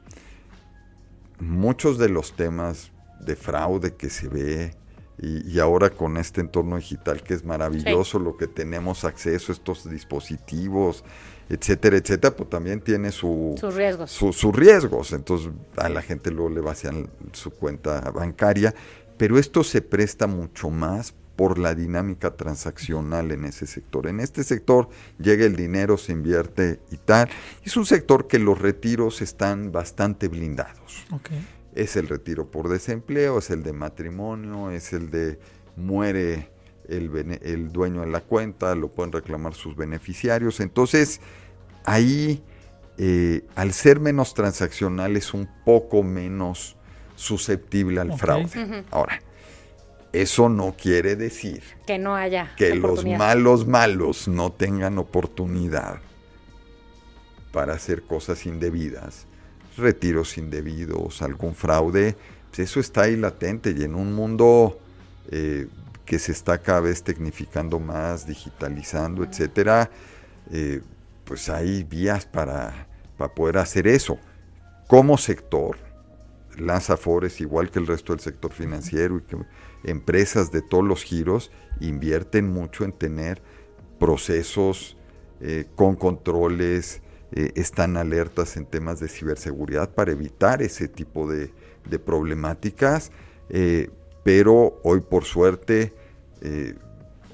Muchos 1.41 1.97
de 1.97 2.11
los 2.11 2.37
temas 2.37 2.91
de 3.21 3.35
fraude 3.35 3.95
que 3.95 4.11
se 4.11 4.29
ve, 4.29 4.75
y, 5.19 5.59
ahora 5.61 5.91
con 5.91 6.17
este 6.17 6.41
entorno 6.41 6.77
digital 6.77 7.23
que 7.23 7.35
es 7.35 7.45
maravilloso, 7.45 8.19
lo 8.19 8.37
que 8.37 8.47
tenemos 8.47 9.05
acceso 9.05 9.53
a 9.53 9.55
estos 9.55 9.89
dispositivos, 9.89 11.05
etcétera, 11.49 11.97
etcétera, 11.97 12.35
pues 12.35 12.51
también 12.51 12.81
tiene 12.81 13.13
su, 13.13 13.55
sus 13.59 13.75
riesgos. 13.75 14.11
sus 14.11 14.55
riesgos. 14.55 15.13
Entonces 15.13 15.51
a 15.77 15.89
la 15.89 16.03
gente 16.03 16.31
luego 16.31 16.51
le 16.51 16.61
vacían 16.61 17.09
su 17.33 17.51
cuenta 17.51 18.01
bancaria, 18.11 18.75
pero 19.17 19.39
esto 19.39 19.63
se 19.63 19.83
presta 19.83 20.27
mucho 20.27 20.71
más 20.71 21.15
por 21.37 21.59
la 21.59 21.75
dinámica 21.75 22.37
transaccional 22.37 23.33
en 23.33 23.45
ese 23.45 23.67
sector. 23.67 24.07
En 24.07 24.21
este 24.21 24.45
sector 24.45 24.89
llega 25.19 25.45
el 25.45 25.57
dinero, 25.57 25.97
se 25.97 26.13
invierte 26.13 26.81
y 26.91 26.97
tal. 26.97 27.29
Es 27.65 27.77
un 27.77 27.87
sector 27.87 28.29
que 28.29 28.39
los 28.39 28.59
retiros 28.61 29.21
están 29.21 29.73
bastante 29.73 30.29
blindados. 30.29 31.05
Okay 31.11 31.45
es 31.75 31.97
el 31.97 32.09
retiro 32.09 32.51
por 32.51 32.69
desempleo, 32.69 33.39
es 33.39 33.51
el 33.51 33.63
de 33.63 33.73
matrimonio, 33.73 34.71
es 34.71 34.93
el 34.93 35.11
de 35.11 35.39
muere 35.77 36.51
el, 36.89 37.73
dueño 37.73 38.03
de 38.03 38.07
la 38.09 38.21
cuenta, 38.21 38.75
lo 38.75 38.89
pueden 38.89 39.13
reclamar 39.13 39.55
sus 39.55 39.75
beneficiarios. 39.75 40.61
Entonces, 40.61 41.21
ahí, 41.85 42.43
eh, 42.99 43.43
al 43.55 43.73
ser 43.73 44.01
menos 44.01 44.35
transaccional, 44.35 45.17
es 45.17 45.35
un 45.35 45.49
poco 45.65 46.03
menos 46.03 46.77
susceptible 47.17 48.01
al 48.01 48.17
fraude. 48.19 48.85
Ahora, 48.91 49.21
eso 50.13 50.49
no 50.49 50.77
quiere 50.77 51.17
decir 51.17 51.63
que 51.87 51.99
no 51.99 52.15
haya 52.15 52.55
que 52.57 52.75
los 52.77 53.05
malos 53.05 53.67
malos 53.67 54.29
no 54.29 54.53
tengan 54.53 54.99
oportunidad 54.99 55.99
para 57.51 57.75
hacer 57.75 58.03
cosas 58.03 58.47
indebidas 58.47 59.27
retiros 59.77 60.39
indebidos, 60.39 61.23
algún 61.23 61.55
fraude, 61.55 62.17
pues 62.49 62.71
eso 62.71 62.81
está 62.81 63.03
ahí 63.03 63.17
latente 63.17 63.75
y 63.77 63.83
en 63.83 63.95
un 63.95 64.13
mundo 64.13 64.79
eh, 65.31 65.67
que 66.05 66.19
se 66.19 66.33
está 66.33 66.59
cada 66.59 66.81
vez 66.81 67.03
tecnificando 67.03 67.79
más, 67.79 68.27
digitalizando, 68.27 69.25
etcétera, 69.25 69.91
eh, 70.51 70.83
pues 71.25 71.49
hay 71.49 71.85
vías 71.85 72.27
para, 72.27 72.87
para, 73.17 73.35
poder 73.35 73.59
hacer 73.59 73.87
eso. 73.87 74.19
Como 74.87 75.17
sector, 75.17 75.79
Lanzafores, 76.59 77.41
igual 77.41 77.71
que 77.71 77.79
el 77.79 77.87
resto 77.87 78.13
del 78.13 78.21
sector 78.21 78.53
financiero 78.53 79.19
y 79.19 79.23
que 79.23 79.37
empresas 79.85 80.53
de 80.53 80.63
todos 80.63 80.85
los 80.85 81.03
giros, 81.03 81.51
invierten 81.81 82.49
mucho 82.49 82.85
en 82.85 82.93
tener 82.93 83.43
procesos 83.99 84.97
eh, 85.41 85.67
con 85.75 85.97
controles, 85.97 87.01
eh, 87.37 87.51
están 87.57 87.97
alertas 87.97 88.57
en 88.57 88.65
temas 88.65 89.01
de 89.01 89.09
ciberseguridad 89.09 89.91
para 89.93 90.13
evitar 90.13 90.63
ese 90.63 90.87
tipo 90.87 91.29
de, 91.29 91.51
problemáticas, 92.05 93.11
eh, 93.51 93.91
pero 94.23 94.81
hoy 94.85 95.01
por 95.01 95.25
suerte 95.25 95.93
eh, 96.43 96.77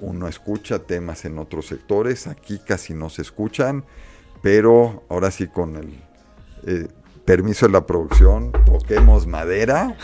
uno 0.01 0.27
escucha 0.27 0.79
temas 0.79 1.27
en 1.27 1.39
otros 1.39 1.67
sectores, 1.67 2.27
aquí 2.27 2.59
casi 2.67 2.95
no 2.95 3.11
se 3.11 3.21
escuchan, 3.21 3.85
pero 4.43 5.05
ahora 5.11 5.31
sí 5.31 5.47
con 5.49 5.77
el 5.77 6.91
permiso 7.31 7.67
de 7.67 7.73
la 7.73 7.87
producción, 7.87 8.51
toquemos 8.67 9.29
madera 9.29 9.97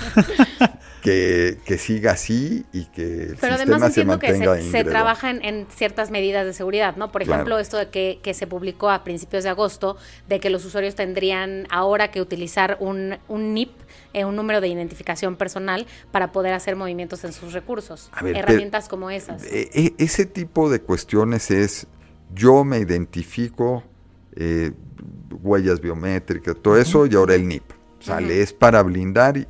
que, 1.02 1.58
siga 1.76 2.12
así 2.12 2.64
y 2.72 2.84
que 2.84 3.24
el 3.24 3.36
Pero 3.40 3.56
además 3.56 3.82
entiendo 3.82 4.20
que 4.20 4.32
se, 4.32 4.70
se 4.70 4.84
trabaja 4.84 5.32
en, 5.32 5.66
ciertas 5.68 6.12
medidas 6.12 6.46
de 6.46 6.52
seguridad, 6.52 6.94
¿no? 6.94 7.10
Por 7.10 7.22
ejemplo, 7.22 7.58
esto 7.58 7.78
de 7.78 7.90
que, 7.90 8.20
que, 8.22 8.32
se 8.32 8.46
publicó 8.46 8.90
a 8.90 9.02
principios 9.02 9.42
de 9.42 9.50
agosto, 9.50 9.96
de 10.28 10.38
que 10.38 10.50
los 10.50 10.64
usuarios 10.64 10.94
tendrían 10.94 11.66
ahora 11.68 12.12
que 12.12 12.20
utilizar 12.20 12.76
un, 12.78 13.18
un 13.26 13.54
NIP, 13.54 13.72
eh, 14.12 14.24
un 14.24 14.36
número 14.36 14.60
de 14.60 14.68
identificación 14.68 15.34
personal, 15.34 15.84
para 16.12 16.30
poder 16.30 16.54
hacer 16.54 16.76
movimientos 16.76 17.24
en 17.24 17.32
sus 17.32 17.52
recursos. 17.52 18.08
Herramientas 18.24 18.88
como 18.88 19.10
esas. 19.10 19.42
E, 19.42 19.68
e, 19.74 19.94
ese 19.98 20.26
tipo 20.26 20.70
de 20.70 20.80
cuestiones 20.80 21.50
es, 21.50 21.88
yo 22.32 22.62
me 22.62 22.78
identifico, 22.78 23.82
eh, 24.36 24.70
huellas 25.42 25.80
biométricas, 25.80 26.56
todo 26.60 26.76
eso, 26.76 27.06
y 27.06 27.14
ahora 27.14 27.34
el 27.34 27.46
NIP. 27.46 27.64
Sale, 28.00 28.42
es 28.42 28.52
para 28.52 28.82
blindar 28.82 29.36
y, 29.36 29.46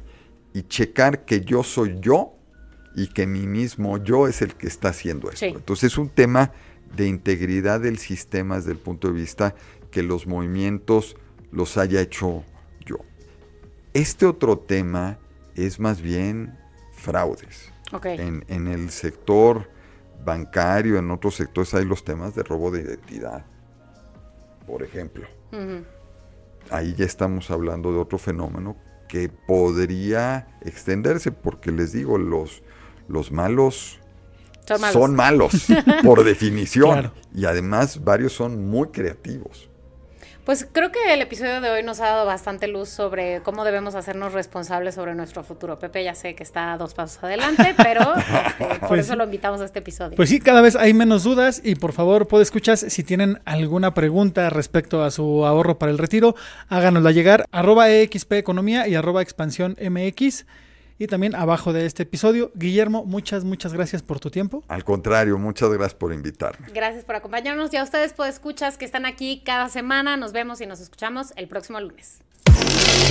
y 0.54 0.62
checar 0.62 1.24
que 1.24 1.40
yo 1.40 1.62
soy 1.62 1.98
yo 2.00 2.36
y 2.96 3.08
que 3.08 3.26
mi 3.26 3.46
mismo 3.46 3.98
yo 3.98 4.26
es 4.26 4.40
el 4.40 4.54
que 4.54 4.66
está 4.66 4.88
haciendo 4.88 5.30
esto. 5.30 5.44
Entonces 5.44 5.92
es 5.92 5.98
un 5.98 6.08
tema 6.08 6.52
de 6.96 7.06
integridad 7.06 7.80
del 7.80 7.98
sistema 7.98 8.56
desde 8.56 8.72
el 8.72 8.78
punto 8.78 9.08
de 9.08 9.14
vista 9.14 9.54
que 9.90 10.02
los 10.02 10.26
movimientos 10.26 11.16
los 11.52 11.76
haya 11.76 12.00
hecho 12.00 12.42
yo. 12.84 12.96
Este 13.92 14.24
otro 14.24 14.58
tema 14.58 15.18
es 15.54 15.78
más 15.78 16.00
bien 16.00 16.58
fraudes. 16.92 17.72
En, 18.02 18.66
el 18.66 18.90
sector 18.90 19.70
bancario, 20.24 20.98
en 20.98 21.10
otros 21.10 21.36
sectores 21.36 21.72
hay 21.74 21.84
los 21.84 22.02
temas 22.02 22.34
de 22.34 22.42
robo 22.42 22.70
de 22.70 22.82
identidad, 22.82 23.44
por 24.66 24.82
ejemplo. 24.82 25.26
Ahí 26.70 26.94
ya 26.94 27.04
estamos 27.04 27.50
hablando 27.50 27.92
de 27.92 27.98
otro 27.98 28.18
fenómeno 28.18 28.76
que 29.08 29.28
podría 29.28 30.58
extenderse, 30.62 31.30
porque 31.30 31.70
les 31.70 31.92
digo, 31.92 32.18
los, 32.18 32.62
los 33.08 33.30
malos 33.30 34.00
son 34.92 35.14
malos, 35.14 35.66
por 36.02 36.24
definición. 36.24 37.12
Y 37.34 37.44
además 37.44 38.02
varios 38.04 38.32
son 38.32 38.68
muy 38.68 38.88
creativos. 38.88 39.70
Pues 40.46 40.64
creo 40.70 40.92
que 40.92 41.12
el 41.12 41.20
episodio 41.20 41.60
de 41.60 41.70
hoy 41.70 41.82
nos 41.82 41.98
ha 41.98 42.04
dado 42.04 42.24
bastante 42.24 42.68
luz 42.68 42.88
sobre 42.88 43.40
cómo 43.42 43.64
debemos 43.64 43.96
hacernos 43.96 44.32
responsables 44.32 44.94
sobre 44.94 45.12
nuestro 45.16 45.42
futuro. 45.42 45.76
Pepe 45.76 46.04
ya 46.04 46.14
sé 46.14 46.36
que 46.36 46.44
está 46.44 46.76
dos 46.76 46.94
pasos 46.94 47.24
adelante, 47.24 47.74
pero 47.82 48.14
este, 48.14 48.78
por 48.78 48.88
pues 48.90 49.06
eso 49.06 49.16
lo 49.16 49.24
invitamos 49.24 49.60
a 49.60 49.64
este 49.64 49.80
episodio. 49.80 50.14
Pues 50.14 50.28
sí, 50.28 50.38
cada 50.38 50.60
vez 50.60 50.76
hay 50.76 50.94
menos 50.94 51.24
dudas 51.24 51.60
y 51.64 51.74
por 51.74 51.92
favor, 51.92 52.28
puede 52.28 52.44
escuchar 52.44 52.78
si 52.78 53.02
tienen 53.02 53.40
alguna 53.44 53.92
pregunta 53.92 54.48
respecto 54.48 55.02
a 55.02 55.10
su 55.10 55.44
ahorro 55.44 55.80
para 55.80 55.90
el 55.90 55.98
retiro, 55.98 56.36
háganosla 56.68 57.10
llegar 57.10 57.44
arroba 57.50 57.90
EXP 57.90 58.34
Economía 58.34 58.86
y 58.86 58.94
arroba 58.94 59.22
Expansión 59.22 59.76
MX. 59.80 60.46
Y 60.98 61.06
también 61.06 61.34
abajo 61.34 61.72
de 61.72 61.86
este 61.86 62.04
episodio. 62.04 62.50
Guillermo, 62.54 63.04
muchas, 63.04 63.44
muchas 63.44 63.72
gracias 63.72 64.02
por 64.02 64.20
tu 64.20 64.30
tiempo. 64.30 64.64
Al 64.68 64.84
contrario, 64.84 65.38
muchas 65.38 65.70
gracias 65.70 65.94
por 65.94 66.12
invitarme. 66.12 66.68
Gracias 66.72 67.04
por 67.04 67.16
acompañarnos 67.16 67.72
y 67.72 67.76
a 67.76 67.82
ustedes, 67.82 68.12
pues, 68.12 68.34
escuchas 68.34 68.78
que 68.78 68.84
están 68.84 69.06
aquí 69.06 69.42
cada 69.44 69.68
semana. 69.68 70.16
Nos 70.16 70.32
vemos 70.32 70.60
y 70.60 70.66
nos 70.66 70.80
escuchamos 70.80 71.32
el 71.36 71.48
próximo 71.48 71.80
lunes. 71.80 72.20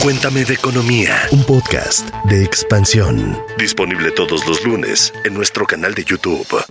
Cuéntame 0.01 0.45
de 0.45 0.53
Economía, 0.53 1.15
un 1.31 1.43
podcast 1.45 2.07
de 2.25 2.43
expansión. 2.43 3.37
Disponible 3.57 4.11
todos 4.11 4.47
los 4.47 4.63
lunes 4.63 5.13
en 5.23 5.33
nuestro 5.33 5.65
canal 5.65 5.93
de 5.95 6.03
YouTube. 6.03 6.65